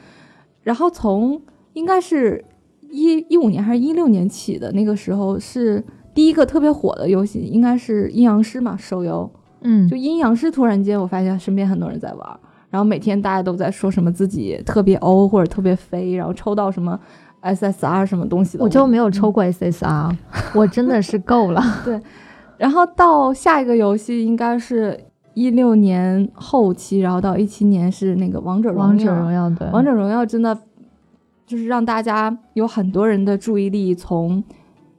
[0.64, 1.40] 然后从
[1.80, 2.44] 应该是
[2.90, 5.82] 一一五年还是一六年起的那个时候是。
[6.12, 9.30] 第一个特别火的游戏应该是阴阳师嘛，手游。
[9.60, 16.98] 嗯，就阴阳师，突然间我发现身边很多人在玩，然后每天大家都在说什么自己特别欧或者特别飞，然后抽到什么
[17.42, 18.64] SSR 什么东西的。
[18.64, 20.16] 我就没有抽过 SSR，
[20.52, 21.62] 我真的是够了。
[21.86, 21.98] 对，
[22.58, 24.98] 然后到下一个游戏应该是
[25.34, 28.86] 一六年后期，然后到一七年是那个王者荣耀。
[28.88, 30.58] 王者荣耀对，王者荣耀真的
[31.50, 34.42] 就是让大家有很多人的注意力从。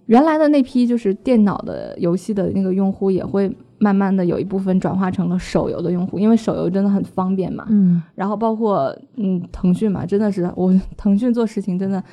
[0.08, 7.66] 原来的那批就是电脑的游戏的那个用户，也会慢慢的有一部分转化成了手游的用户，因为手游真的很方便嘛。
[7.70, 8.02] 嗯。
[8.14, 12.04] 然后包括嗯腾讯嘛，真的是我腾讯做事情真的，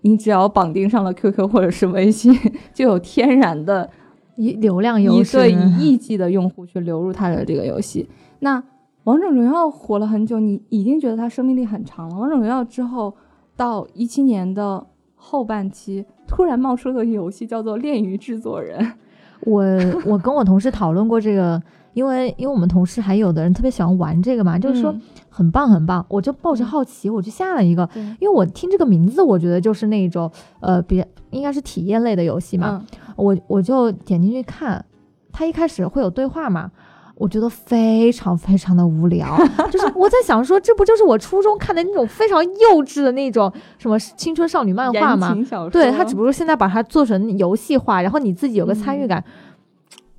[0.00, 2.34] 你只要绑定上了 QQ 或者是微信，
[2.72, 3.90] 就有天然的
[4.36, 8.08] 一流量优势，对以 亿计的用户去流入它的这个游戏。
[8.38, 8.62] 那
[9.02, 12.18] 王者荣耀火了很久，你已经觉得它生命力很长了。
[12.18, 13.14] 王者荣耀之后
[13.56, 16.04] 到一七年的后半期。
[16.26, 18.80] 突然冒出的游戏叫做《恋鱼制作人》，
[19.44, 19.62] 我
[20.06, 21.62] 我跟我同事讨论过这个，
[21.92, 24.92] 因为因为我们同事还有的人特别喜欢玩这个嘛，就是说
[25.28, 27.86] 很棒很棒，我就抱着好奇我就下了一个，
[28.18, 30.28] 因为我听这个名字，我觉得就是那种
[30.60, 32.82] 呃，别应该是体验类的游戏嘛，
[33.14, 34.82] 我我就点进去看，
[35.30, 36.70] 它一开始会有对话嘛。
[37.16, 39.36] 我觉得非常非常的无聊，
[39.70, 45.32] 就是我在想说，这不就是我初中看的那种非常幼稚的那种什么青春少女漫画吗？
[45.70, 49.22] 对，它只不过现在把它做成游戏化，然后你自己有个参与感，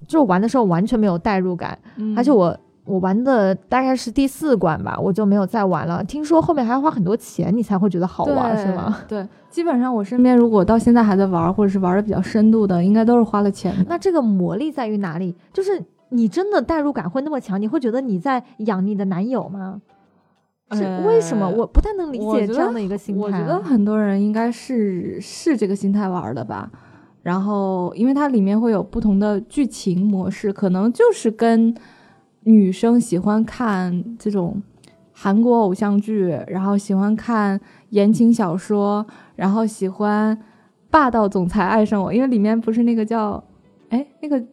[0.07, 1.77] 就是玩的时候完全没有代入感，
[2.15, 6.01] 而且我我玩的大概是第四关吧，我就没有再玩了。
[6.05, 8.99] 听说后面还要花很多钱，你才会觉得好玩，是吗？
[9.05, 13.75] 对，基本上我身边如果到现在还在玩，或者是玩的比较深度的，应该都是花了钱。
[13.89, 15.35] 那这个魔力在于哪里？
[15.51, 15.83] 就是。
[16.09, 17.61] 你真的代入感会那么强？
[17.61, 19.81] 你会觉得你在养你的男友吗？
[20.71, 21.47] 是为什么？
[21.47, 23.21] 我不太能理解这样的一个心态。
[23.21, 26.71] 我觉得很多人应该是是这个心态玩的吧。
[27.21, 31.75] 然后，因为它里面会有不同的剧情模式，可能就是跟
[32.41, 34.61] 女生喜欢看这种
[35.11, 40.37] 韩国偶像剧，然后喜欢看言情小说，然后喜欢
[40.89, 43.43] 霸道总裁爱上我，因为里面不是那个叫
[43.89, 44.43] 哎那个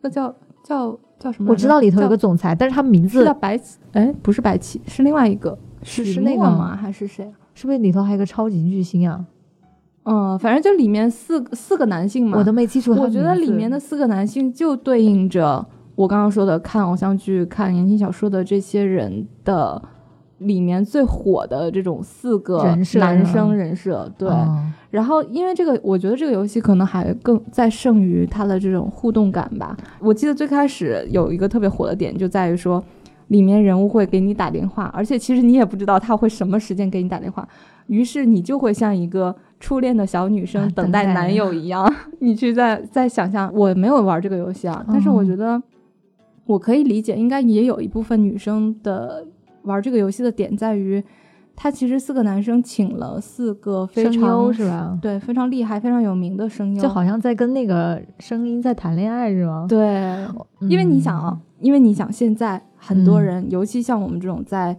[0.00, 0.34] 那叫。
[0.62, 1.50] 叫叫什么？
[1.50, 3.78] 我知道里头有个总裁，但是他名字叫白起。
[3.92, 6.76] 哎，不是白起，是另外一个，是是那个吗？
[6.76, 7.30] 还是谁？
[7.54, 9.24] 是不是里头还有个超级巨星啊？
[10.04, 12.94] 嗯，反正就里面四四个男性嘛，我都没记住。
[12.94, 19.80] 我觉得里面的四个男性就对应着我刚刚说的看偶像剧、看言情小说的这些人的
[20.40, 22.62] 里面最火的这种四个
[22.98, 24.12] 男生人设。
[24.18, 24.28] 对，
[24.90, 29.76] 然后因为这个，我觉得这个游戏可能还更在胜于它的这种互动感吧。
[29.98, 32.82] 我记得最开始有一个特别火的点，就在于说
[33.28, 37.48] 里面人物会给你打电话，而且其实你也不知道他会什么时间给你打电话，
[37.86, 39.34] 于是你就会像一个。
[39.62, 41.86] 初恋的小女生等待男友一样，
[42.20, 45.62] 你去在在想象，我没有玩这个游戏啊，但是我觉得
[46.46, 49.26] 我可以理解，应该也有一部分女生的
[49.62, 51.02] 玩这个游戏的点在于，
[51.54, 54.98] 他其实四个男生请了四个非常是吧？
[55.00, 59.66] 对，非常厉害、非常有名的声优，就好像在跟那个声音在谈恋爱是吗？
[59.68, 60.16] 对，
[60.60, 64.76] 因为你想啊，因为你想现在很多人，尤其像我们这种在。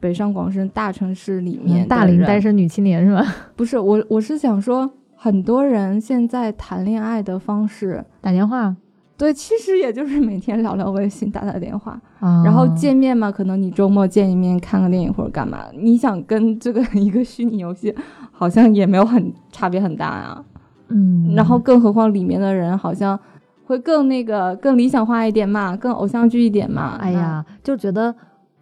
[0.00, 3.24] 北上广深大城市里面，大龄单身女青年是吧？
[3.54, 8.74] 不是我，我是想说，很多人现在谈恋爱的方式打电话，
[9.16, 12.00] 对，其实也就是每天聊聊微信，打打电话，
[12.44, 15.66] 然后见面嘛，可能你周末见一面，看个电影或者干嘛。
[15.72, 17.94] 你想跟这个一个虚拟游戏，
[18.32, 20.44] 好像也没有很差别很大啊。
[20.88, 23.18] 嗯，然后更何况里面的人好像
[23.64, 26.96] 会更那个更理想化一点嘛，更偶像剧一点嘛。
[27.00, 28.14] 哎呀，就觉得。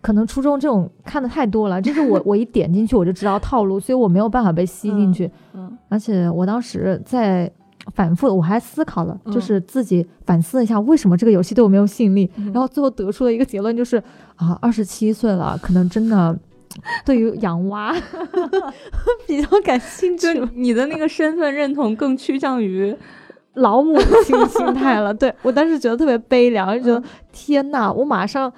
[0.03, 5.31] 可能初中这种看的太多了，就是我 我一点进去我就知道套路，所以我没有办法被吸进去。
[5.53, 7.53] 嗯，而且我当时在
[7.95, 12.31] 反复，我还思考了，就是自己反思了一下，为什么这个游戏对我没有吸引力。
[12.53, 13.97] 然后最后得出了一个结论，就是
[14.37, 16.39] 啊，二十七岁了，可能真的
[17.05, 17.95] 对于养蛙
[19.27, 20.27] 比较感兴趣。
[20.55, 22.95] 你的那个身份认同更趋向于
[23.55, 25.13] 老母亲心态了。
[25.13, 28.53] 对我当时觉得特别悲凉，就觉得天呐，我马上。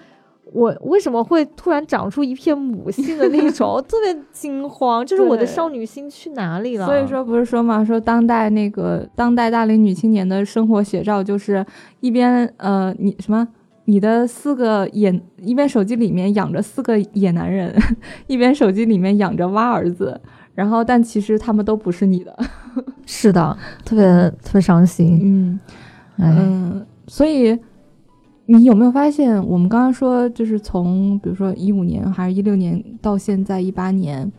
[0.52, 6.84] 我为什么会突然长出一片母性的那 种，特别惊慌，就是我的少女心去哪里了？
[6.86, 11.64] 所以说不是说嘛，说当代那个当代大龄女青年的生活写照，就是
[12.00, 13.48] 一边呃你什么
[13.86, 17.74] 你的四个野，一边手机里面养着四个野男人，
[18.28, 20.20] 一边手机里面养着蛙儿子，
[20.54, 22.36] 然后但其实他们都不是你的，
[23.06, 24.04] 是的，特别
[24.42, 25.60] 特别伤心，嗯
[26.18, 27.58] 嗯，所以。
[28.58, 34.30] 你有没有发现，我们刚刚说，就是从比如说一五年还是一六年到现在一八年，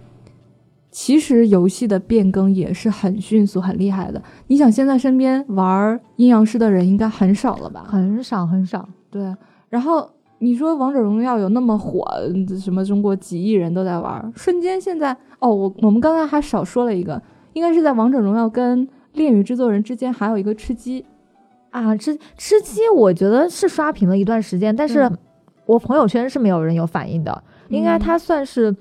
[0.91, 4.21] 其实游戏的变更也是很迅速、很厉害的。
[4.47, 7.85] 你想，现在身边玩阴阳师的人应该很少了吧？
[7.87, 8.87] 很少很少。
[9.09, 9.35] 对。
[9.69, 12.05] 然后你说王者荣耀有那么火，
[12.61, 17.19] 什么中国几亿人都在玩，瞬间现在哦，我我们刚才还少说了一个，
[17.53, 21.03] 应该是在王者荣耀跟恋与制作人之间还有一个吃鸡。
[21.73, 25.09] 啊，吃吃鸡，我觉得是刷屏了一段时间，但是
[25.65, 27.43] 我朋友圈是没有人有反应的。
[27.69, 28.73] 应该它算是，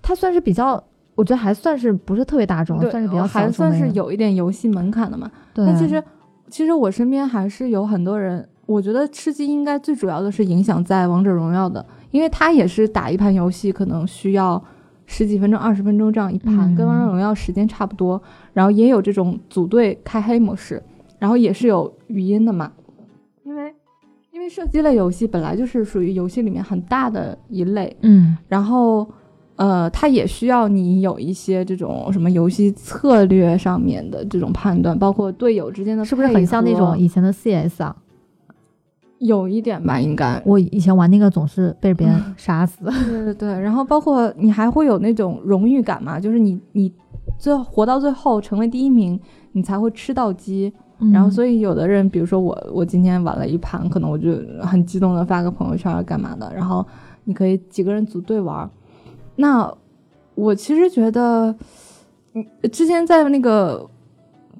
[0.00, 0.80] 它算是比较，
[1.16, 5.28] 我觉得还算是不是特别大众，算是比较还算是有一点游戏门槛的嘛。
[5.52, 6.00] 但其实，
[6.48, 14.62] 其实我身边还是有很多人，我觉得吃鸡应该最主要的是影响在王者荣耀的，因为它也是打一盘游戏可能需要
[15.06, 18.22] 十几分钟、二十分钟这样一盘，跟王者荣耀时间差不多。
[18.52, 20.80] 然后也有这种组队开黑模式。
[21.20, 22.72] 然后也是有语音的嘛，
[23.44, 23.72] 因为
[24.32, 29.06] 因为射击类游戏本来就是属于游戏里面很大的一类，嗯，然后
[29.56, 37.94] 呃，它也需要你有一些这种什么游戏策略上面的这种判断，包括队友之间的，是不是很像那种以前的 CS 啊？
[39.18, 40.42] 有一点吧，应该。
[40.46, 42.82] 我以前玩那个总是被别人 杀死。
[42.86, 46.90] 对对对，然后包括你还会有那种荣誉感嘛，就是你你
[47.38, 49.20] 最后活到最后成为第一名，
[49.52, 50.72] 你才会吃到鸡。
[51.12, 56.52] 然后，所以有的人，比如说我，我今天玩了一盘，可能我就很激动的发个朋友圈干嘛的。
[56.54, 56.86] 然后
[57.24, 58.68] 你可以几个人组队玩。
[59.36, 59.72] 那
[60.34, 61.54] 我其实觉得，
[62.34, 63.88] 嗯，之前在那个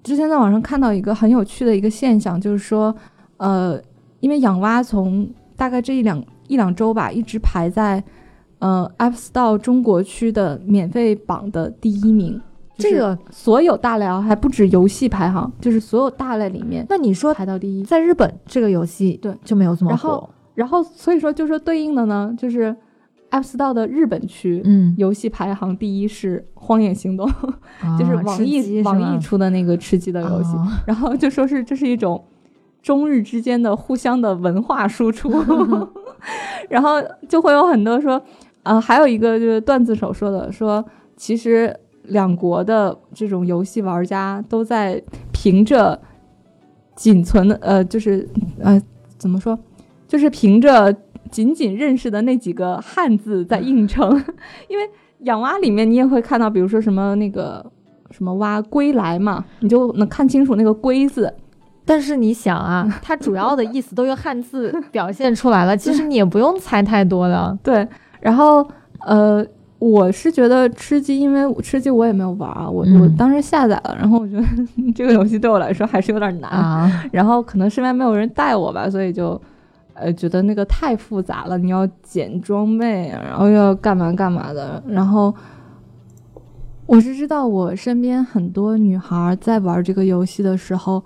[0.02, 2.94] 之前在网上看到一个很有趣的一个现象，就是说，
[3.36, 3.78] 呃，
[4.20, 8.02] 因为养蛙从大概这一两一两周吧，一直排在
[8.60, 12.40] 呃 App Store 中国区的免费榜的第一名。
[12.80, 19.96] 这个所有大类啊，还不止游戏排行，就是所有大类里面，那你说排到第一，在日本这个游戏对就没有这么火。
[19.96, 22.74] 然后，然后所以说就说对应的呢，就是
[23.30, 27.28] App Store 的日本区，嗯，游戏排行第一是《荒野行动》，
[27.98, 30.50] 就是网易网易出的那个吃鸡的游戏。
[30.86, 32.22] 然后就说是这是一种
[32.82, 35.30] 中日之间的互相的文化输出，
[36.68, 36.96] 然后
[37.28, 38.20] 就会有很多说，
[38.64, 40.84] 呃，还有一个就是段子手说的，说
[41.16, 41.74] 其实。
[42.10, 45.02] 两国的这种游戏玩家都在
[45.32, 46.00] 凭着
[46.94, 48.28] 仅存的呃，就是
[48.60, 48.80] 呃，
[49.16, 49.58] 怎么说，
[50.06, 50.94] 就是凭着
[51.30, 54.10] 仅仅认识的那几个汉字在硬撑。
[54.68, 54.88] 因为
[55.20, 57.64] 养蛙里面你也会看到，比如说什么那个
[58.10, 61.32] 什么蛙归来嘛，你就能看清楚那个归字。
[61.86, 67.56] 但是你想啊，它主要的意思都用汉字表现出来了，其实你也不用猜太多的。
[67.64, 67.86] 对，
[68.20, 68.64] 然后
[69.06, 69.44] 呃，
[69.80, 74.44] 我是觉得吃鸡，因为吃鸡我也没有玩啊，我我当时下载了，然后我觉得
[74.94, 76.48] 这个游戏对我来说还是有点难。
[76.52, 79.40] 啊，然后可能身边没有人带我吧，所以就
[79.94, 85.34] 呃觉得那个太复杂了，你要捡装备，然后要干嘛干嘛的，然后。
[86.86, 91.00] 我是知道，我身边很多女孩在玩这个游戏的时候，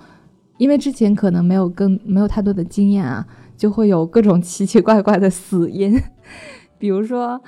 [0.56, 3.22] 因为之前可能没有更没有太多的经验啊，
[3.54, 6.00] 就会有各种奇奇怪怪的死因，
[6.78, 7.38] 比如说，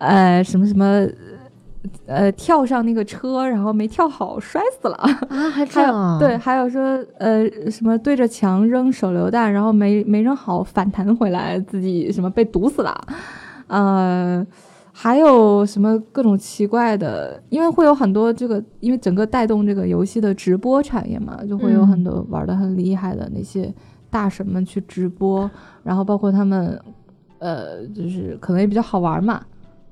[0.00, 1.06] 呃，什么什么，
[2.06, 4.94] 呃，跳上那个车，然后没跳好摔死了
[5.30, 6.18] 啊，还这样？
[6.18, 6.82] 对，还有说，
[7.18, 13.00] 呃，什么对着墙扔手榴弹，然后没没扔好反弹回来，自己什么被毒死了，
[13.68, 14.46] 呃。
[14.92, 17.42] 还有什么各种奇怪的？
[17.48, 23.72] 因为会有很多这个，因为整个带动这个游戏的直播产业嘛，就会有很多玩的很厉害的那些
[24.10, 25.50] 大神们去直播，
[25.82, 26.78] 然后包括他们，
[27.38, 29.40] 呃，就是可能也比较好玩嘛。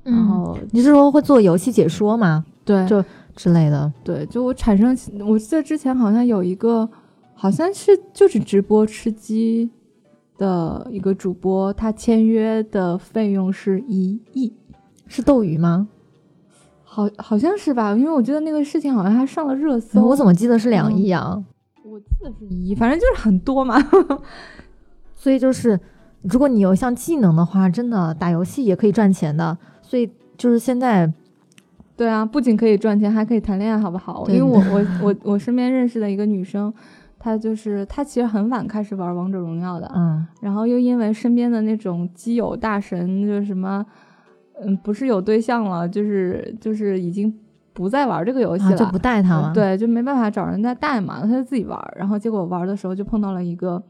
[0.09, 2.45] 然后你是说会做游戏解说吗？
[2.65, 3.03] 对，就
[3.35, 3.91] 之类的。
[4.03, 4.97] 对，就我产生，
[5.27, 6.87] 我记得之前好像有一个，
[7.33, 9.69] 好像是就是直播吃鸡
[10.37, 14.53] 的一个主播，他签约的费用是一亿。
[15.07, 15.87] 是斗鱼吗？
[16.83, 20.01] 好，好像是吧，因为我觉得那个事情好像还上了热搜。
[20.05, 21.43] 我怎么记得是两亿啊？
[21.83, 23.75] 我记得是一亿，反正就是很多嘛。
[25.15, 25.79] 所以就是，
[26.21, 29.57] 如果你有一项技能的话，真的打游戏也可以赚钱的。
[29.89, 31.11] 所以就是现在，
[31.97, 34.23] 对啊，不仅可以赚钱，还可以谈恋爱，好不好？
[34.29, 36.71] 因为我我我我身边认识的一个女生，
[37.17, 43.83] 她就是她其实很晚开始玩王者荣耀的，嗯，然后又因为身边的那种基友大神，就是什么。
[44.61, 47.33] 嗯，不是有对象了，就是就是已经
[47.71, 49.53] 不再玩这个游戏了，就不带他了。
[49.53, 51.79] 对，就没办法找人家带嘛，他就自己玩。
[51.95, 53.81] 然后结果玩的时候就碰到了一个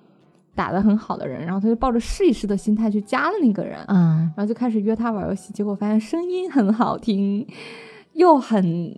[0.60, 5.54] 打得很好的人，然后他就抱着试一试的心态去加了那个人，嗯，然后就开始约他玩游戏。
[5.54, 7.48] 结果发现声音很好听，
[8.12, 8.94] 又很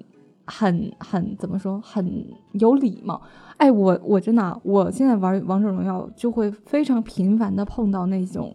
[0.47, 3.21] 很很怎么说，很有礼貌。
[3.57, 8.51] 哎，我我真的，我现在玩王者荣耀就会非常频繁的碰到那种。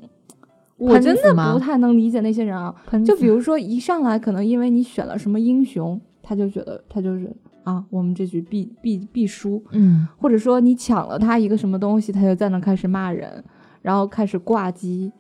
[0.77, 2.75] 我真的不太能理解那些人啊，
[3.07, 7.33] 就比如说一上来可能因为你选了什么英雄，他就觉得他就是
[7.67, 13.45] 啊，我们这局必必必输，嗯，或者说你抢了他一个什么东西，他就在那开始骂人，
[13.83, 15.11] 然后开始挂机，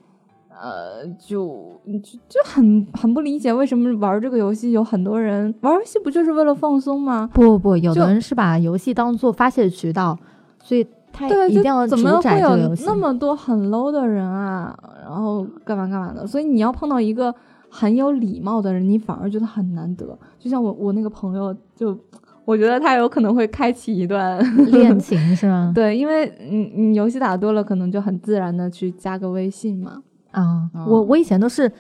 [0.49, 7.29] 呃，就就就很很不理解为什么玩这个游戏有很多人玩游戏不就是为了放松吗？
[7.35, 10.19] 不不不，有的人是把游戏当做发泄渠道，
[10.63, 10.87] 所以。
[11.19, 14.79] 对，一定要怎么会有那么多很 low 的人啊？
[15.03, 16.27] 然后干嘛干嘛的？
[16.27, 17.35] 所以你要碰到一个
[17.71, 20.07] 很有礼貌的人，你反而觉得很难得。
[20.39, 21.99] 就像我我那个朋友，就
[22.47, 24.39] 我觉得他有可能会开启一段
[24.73, 25.73] 恋情，是吗？
[25.77, 30.03] 对，因为你你游戏打多了，可能就很自然的去加个微信嘛。
[30.31, 31.71] 啊，我我以前都是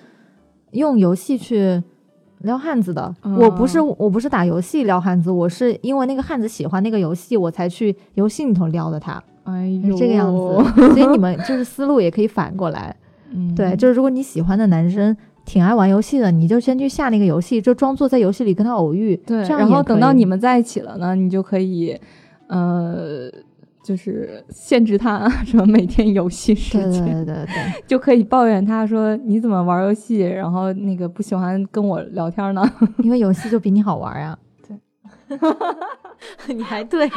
[0.73, 1.83] 用游戏去。
[2.41, 9.21] 撩汉子的，我不是我不是打游戏撩汉子，我是因为那个汉子喜欢那个游戏，我才去游戏里头撩的他。
[9.45, 10.39] 哎呦，这个样子，
[10.93, 12.95] 所以你们就是思路也可以反过来。
[13.33, 15.17] 嗯，对，就是如果你喜欢的男生
[15.47, 19.17] 挺爱玩游戏的，你就先去下那个游戏，就装作在游戏里跟他偶遇。
[19.27, 21.99] 对，然后等到你们在一起了呢，你就可以，
[22.49, 23.31] 呃。
[23.87, 32.69] 就是限制他什么每天游戏时间，对对对对，就可以抱怨他说你怎么玩游戏，然后那个不喜欢跟我聊天呢？
[33.05, 34.37] 因为游戏就比你好玩呀。
[34.67, 35.39] 对，
[36.53, 37.09] 你还对。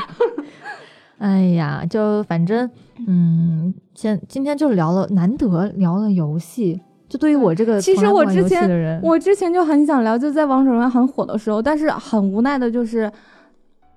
[1.17, 2.69] 哎呀，就反正
[3.07, 6.79] 嗯，先今天就聊了，难得聊了游戏。
[7.09, 13.11] 就对于我这个其实我之前我之前就很想聊，就在王者荣耀很火的时候，但是很无奈的就是。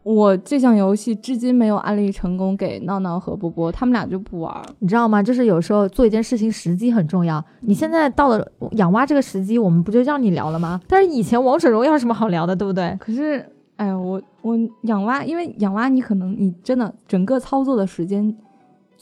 [0.05, 4.53] 我这项游戏至今没有安利成功给闹闹和波波，他们俩就不玩。
[4.81, 5.23] 你知道吗？
[5.23, 7.41] 就是有时候做一件事情时机很重要。
[7.61, 10.81] 你现在到了养蛙这个时机，我们不就让你聊了吗？
[10.89, 12.97] 但是以前王者荣耀什么好聊的，对不对？
[12.99, 13.47] 可是，
[13.77, 18.37] 哎，我我养蛙，因为养蛙你可能你真的整个操作的时间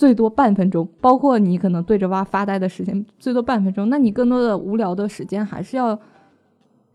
[0.01, 5.98] 最多半分钟，包括你可能对着蛙发呆的时间最多半分钟，那你更多的无聊的时间还是要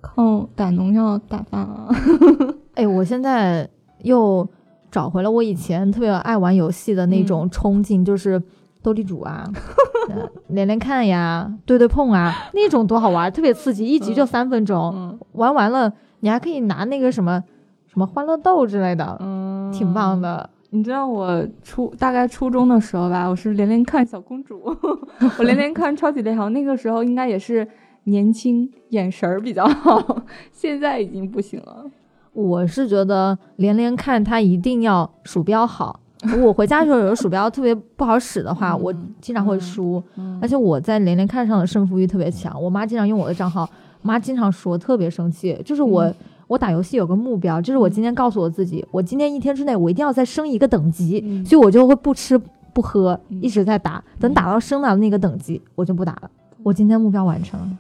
[0.01, 1.89] 靠打农药打发啊。
[2.73, 3.69] 哎，我现在。
[4.01, 4.47] 又
[4.91, 8.39] 找回了我以前特别爱玩游戏的那种冲劲，就是
[8.83, 9.49] 斗地主啊，
[10.49, 17.43] 连连看呀，对对碰啊，那种多好玩，特别刺激，一局就三分钟，玩完了你还可以拿那个什么
[17.87, 20.47] 什么欢乐豆之类的，嗯，挺棒的。
[20.76, 24.61] 你知道我初大概初中的时候吧，我是连连看小公主，
[25.39, 27.65] 我连连看超级联航，那个时候应该也是
[28.03, 31.86] 年轻，眼神儿比较好， 现在已经不行了。
[32.34, 36.01] 我是觉得连连看它一定要鼠标好。
[36.43, 40.03] 我回家的时候有的鼠标特别不好使的话，我经常会输。
[40.41, 43.69] 而且我在连连看上的胜负欲特别强，我妈经常用我的账号，
[44.01, 45.57] 妈经常说特别生气。
[45.63, 46.13] 就是我
[46.47, 52.39] 我打游戏有个目标，就是我今天告诉我自己，我今天一天之内我一定要再升一个等级，所以我就会不吃
[52.73, 56.29] 不喝一直在打，等打到升到那个等级我就不打了。
[56.63, 57.77] 我今天目标完成了。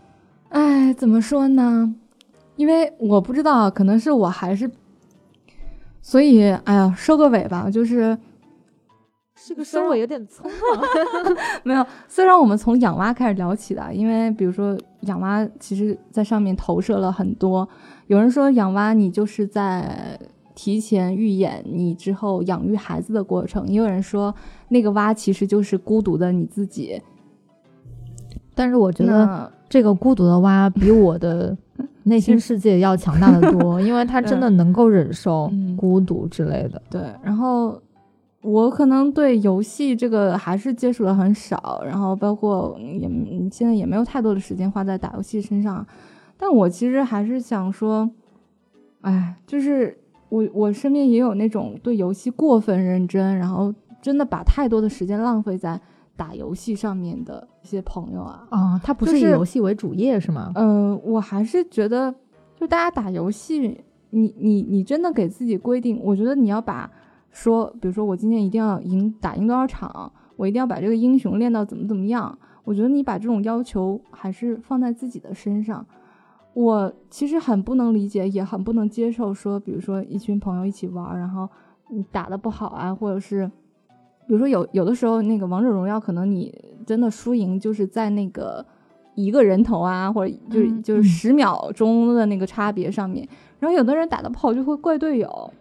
[0.49, 1.93] 哎，怎么说呢？
[2.55, 4.71] 因为我不知道，可能是我还是，
[6.01, 8.17] 所以哎呀，收个尾吧，就是
[9.47, 10.83] 这个收尾有点匆忙。
[11.63, 17.67] 没有，虽然我们从养蛙开始聊起的，因为比如说养蛙，其实在上面投射了很多。
[18.07, 20.19] 有人说养蛙，你就是在
[20.55, 24.33] 提前预演你之后养育孩子的过程；也有人说
[24.69, 26.99] 那个蛙其实就是孤独的你自己。
[28.55, 31.55] 但是我觉得这个孤独的蛙 比我的。
[32.07, 36.79] 内心世界要强大的多，因为它真的能够忍受孤独之类的。
[36.87, 37.81] 对，然后
[38.45, 43.09] 我可能对游戏这个还是接触的很少，然后包括也
[43.51, 45.85] 现在也没有太多的时间花在打游戏身上。
[46.37, 48.09] 但我其实还是想说，
[49.01, 49.97] 哎，就是
[50.29, 55.81] 我我身边也有那种对游戏过分认真，然后真的把太多的时间浪费在。
[56.17, 60.53] 打游戏上面的一些朋友啊，啊，他不是以游戏为主业是吗？
[60.55, 62.15] 嗯，我还是觉得，
[62.57, 66.89] 就大家打游戏，你你你真的给自己规定，我觉得你要把
[67.35, 75.85] 说，比如说我今天一定要赢打赢多少场，我一定要把这个英雄练到怎么怎么样，我觉得你把这种要求还是放在自己的身上。
[76.53, 81.49] 我其实很不能理解，也很不能接受，说比如说一群朋友一起玩，然后
[81.89, 83.51] 你打的不好啊，或者是。
[84.27, 86.51] 比如说有有的时候那个王者荣耀，可能你
[86.83, 88.65] 真的输赢就是在那个
[89.13, 93.29] 一个人头啊，或者就是就是十秒钟的那个差别上面。
[93.59, 95.53] 然后有的人打的不好就会怪队友，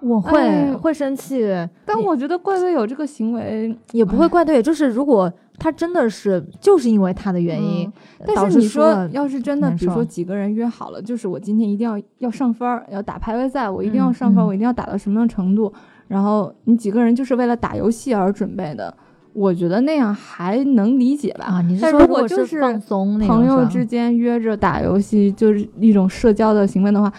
[0.00, 1.46] 我会会生气。
[1.84, 7.90] 但我觉得怪队友这个行为也不会怪队友，就是如果他真的是就是因为他的原因，
[8.26, 15.72] 但是你说要是真的，比如说几个人约好了，就是我今天一定要要上分儿，要打排位赛，我一定要上分，我一定要打到什么样程度。
[16.08, 18.94] 然后你几个人就是为了打游戏而准备的，
[19.32, 21.46] 我觉得那样还能理解吧。
[21.46, 27.12] 啊，你是说如果就是放松，朋友之间约着打游戏就是一种社交的行为的话，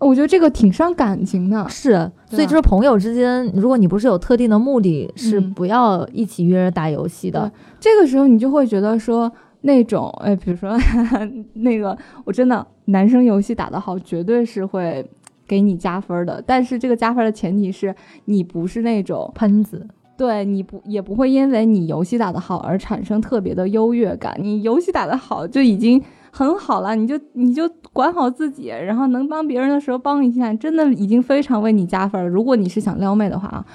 [0.00, 1.68] 我觉得这个挺伤感情的。
[1.68, 7.50] 是，所以就是朋友之间，如果你不是有特定的目的，是不要一起约着打游戏的。
[7.78, 9.30] 这个时候你就会觉得说
[9.60, 10.76] 那种，哎，比如说
[11.54, 15.08] 那个，我真的男生游戏打得好，绝对是会。
[15.48, 17.92] 给你加分的，但是这个加分的前提是
[18.26, 19.84] 你不是那种喷子，
[20.16, 24.32] 对你不也不会因为你游戏打得好而产生特别的优越感。
[24.40, 32.28] 你游戏打得好就已经很好了，你就你就管好自己，然后能帮别人的时候帮一下，真的已经非常为你加分了。
[32.28, 33.66] 如果你是想撩妹的话啊，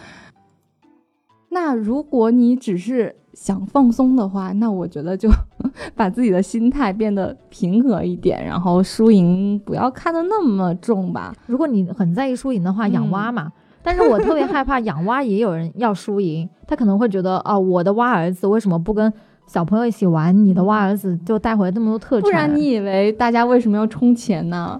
[1.49, 3.15] 那如果你只是。
[3.35, 5.29] 想放松的话，那我觉得就
[5.93, 11.35] 把自己的心态变得平和一点，然后输赢不要看得那么重吧。
[11.45, 13.51] 如果你很在意输赢的话，养蛙嘛。
[13.83, 19.11] 但是我特别害怕养蛙也有人要输赢，他可能会觉得哦，我的蛙儿子为什么不跟
[19.47, 20.35] 小朋友一起玩？
[20.45, 22.23] 你的蛙儿子就带回来那么多特产。
[22.23, 24.79] 不然你以为大家为什么要充钱呢？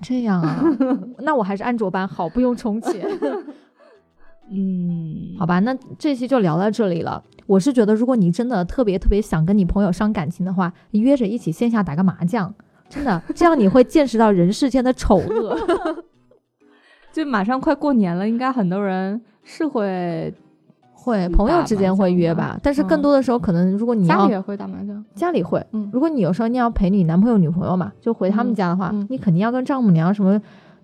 [0.00, 0.62] 这样啊？
[1.20, 3.06] 那我还是安卓版好，不用充钱。
[4.50, 7.22] 嗯，好吧，那这期就聊到这里了。
[7.46, 12.54] 我是觉得，如果你真的特别特别想跟你朋友伤感情的话，约着一起线下打个麻将，
[12.88, 15.58] 真的，这样你会见识到人世间的丑恶。
[17.12, 20.32] 就马上快过年了，应该很多人是会
[21.00, 25.64] 会朋友之间会约吧，但是更多的时候，可能如果你家里也会打麻将，家里会。
[25.72, 30.40] 嗯，如果你有时候你要陪你男朋友女朋友嘛，就回他们家的话，你肯定要跟丈母娘什么。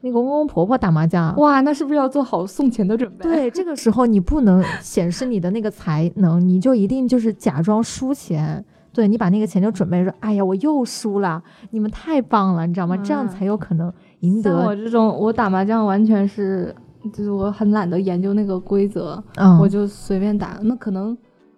[0.07, 3.23] 那个公公婆婆打麻将，哇，那是不是要做好送钱的准备？
[3.23, 8.63] 对，这个时候你不能显示你的那个才能，你就一定就是假装输钱。
[8.93, 12.97] 对你把那个钱就准备说，哎呀，我又输了，你们太棒了，你知道吗？
[12.99, 13.91] 这样才有可能
[14.21, 14.67] 赢得。
[14.67, 16.73] 我这种，我打麻将完全是，
[17.13, 19.23] 就是我很懒得研究那个规则，
[19.61, 20.59] 我就随便打。
[20.63, 21.17] 那可能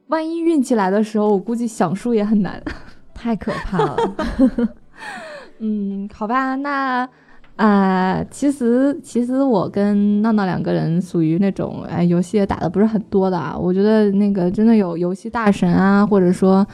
[0.09, 2.63] 万一运气来的时候，我估计想输也很难，
[3.15, 3.97] 太可怕了。
[5.61, 7.09] 嗯，好吧，那。
[7.57, 13.57] 啊，其实其实我跟闹闹两个人属于那种哎，游戏也打的不是很多的啊。
[13.57, 16.67] 我觉得那个真的有游戏大神啊，或者说，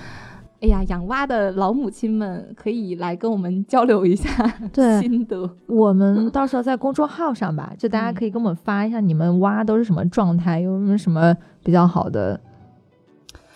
[0.63, 4.31] 哎呀，养蛙的老母亲们可以来跟我们交流一下
[5.01, 5.51] 心得。
[5.67, 12.41] 我们到时候在公众号上吧，就大家可以给我们发一下你们蛙都是什么状态，有没有什么比较好的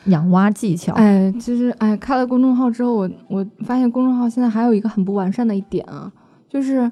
[0.06, 0.92] 养蛙技巧？
[0.94, 6.12] 哎，其实哎，开了公众号之后，我我发现公众号现在还有一个很不完善的一点啊，
[6.48, 6.90] 就是。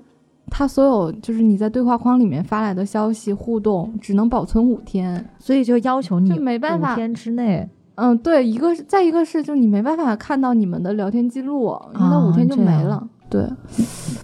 [0.50, 7.68] 它所有就是你在对话框里面发来的消息互动只能保存五天，所以就要求你就没办法五天之内。
[7.96, 13.08] 嗯，对，一个是再一个是就你没办法看到你们的聊天记录，因为那五天就没了。
[13.30, 13.48] 对，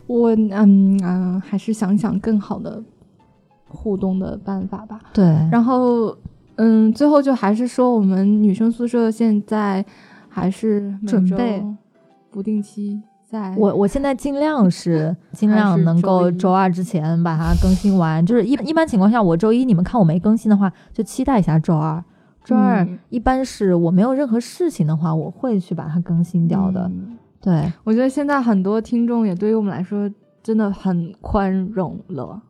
[0.06, 2.82] 我嗯嗯，还是想想更好的
[3.68, 4.98] 互动的办法吧。
[5.12, 6.16] 对，然后
[6.56, 9.84] 嗯，最后就还是说我们女生宿舍现在
[10.28, 11.64] 还是准备
[12.30, 22.04] 不定期在我我现在尽量是 尽量能够周二之前把它更新完，就是一一般情况下，我周一你们看我没更新的话，就期待一下周二。
[22.50, 26.82] 周二嗯一般是我没有任何事情的话，我会去把它更新掉的。
[26.92, 30.10] 嗯对，我觉得现在很多听众也对于我们来说
[30.42, 32.42] 真的很宽容了。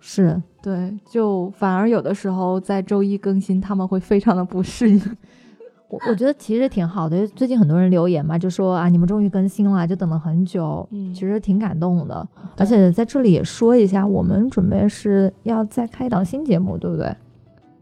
[0.00, 4.98] 是对，就反而有的时候在周一更新，他们会非常的不适应。
[5.90, 7.26] 我我觉得其实挺好的。
[7.28, 12.26] 最近很多人留言嘛，就说啊，你们终于更新了，就等了很久，嗯其实挺感动的。
[12.56, 17.14] 而且在这里也说一下，我们准备是要再开一档新节目，对不对？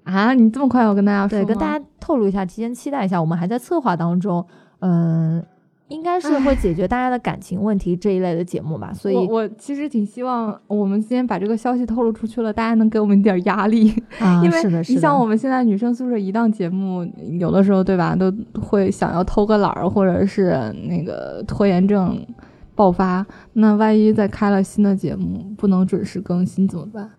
[0.07, 4.47] 啊，你这么快要跟大家说对，跟大家透露一下，提前期待一下，我们还在策划当中。
[4.79, 5.45] 嗯，
[5.89, 8.93] 应该是会解决大家的感情问题这一类的节目吧。
[8.93, 13.91] 所以我我其实挺希望我们今天把这个消息透露出去了，大家能给我们一点压力，
[14.21, 17.05] 啊，因为是的，是的，你像我们现在女生宿舍一档节目，
[17.41, 22.25] 有的时候对吧，都会想要偷个懒儿，或者是那个拖延症
[22.75, 23.27] 爆发。
[23.55, 27.11] 那万一再开了新的节目，不能准时更新怎么办？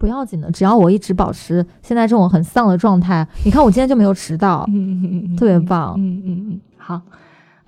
[0.00, 5.94] 不要紧的，只要我一直保持现在这种很丧的状态，你看我今天就没有迟到，嗯，特别棒。
[5.98, 7.00] 嗯嗯嗯，好。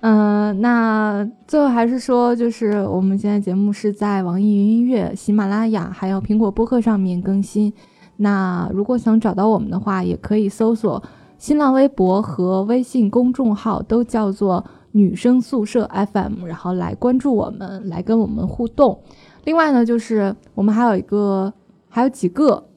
[0.05, 7.71] 嗯、那最后还是说，就是我们现在节目是在网易云音乐、喜马拉雅还有苹果播客上面更新。
[8.17, 11.01] 那如果想找到我们的话，也可以搜索
[11.37, 18.99] 新浪微博和微信公众号，都叫做“女生宿舍 FM”，然后来关注我们，来跟我们互动。
[19.45, 21.53] 另外呢，就是我们还有一个，
[21.95, 22.69] 还有几个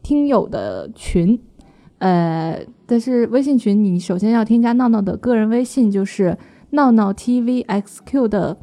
[0.00, 1.36] 听友的群，
[1.98, 6.38] 呃，但是微信群你首先要添加闹闹的个人微信，就是
[6.70, 8.56] 闹闹 tvxq 的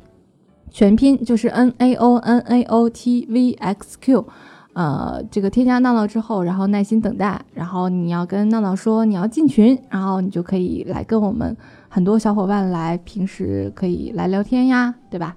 [0.72, 4.26] 全拼，就是 n a o n a o t v x q。
[4.72, 11.53] 呃，这个添加闹闹之后，然后耐心等待，然后你要跟闹闹说你要进群，然后你就可以来跟我们
[11.89, 15.36] 很多小伙伴来平时可以来聊天呀，对吧？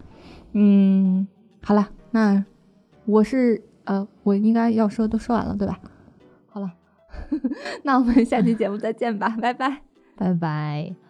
[0.53, 1.27] 嗯，
[1.61, 2.45] 好了，那
[3.05, 3.65] 我是，
[4.31, 5.79] 我应该要说都说完了，对吧？
[6.49, 6.73] 好了，
[7.83, 9.83] 那我们下期节目再见吧，拜拜。
[10.17, 11.10] 拜拜。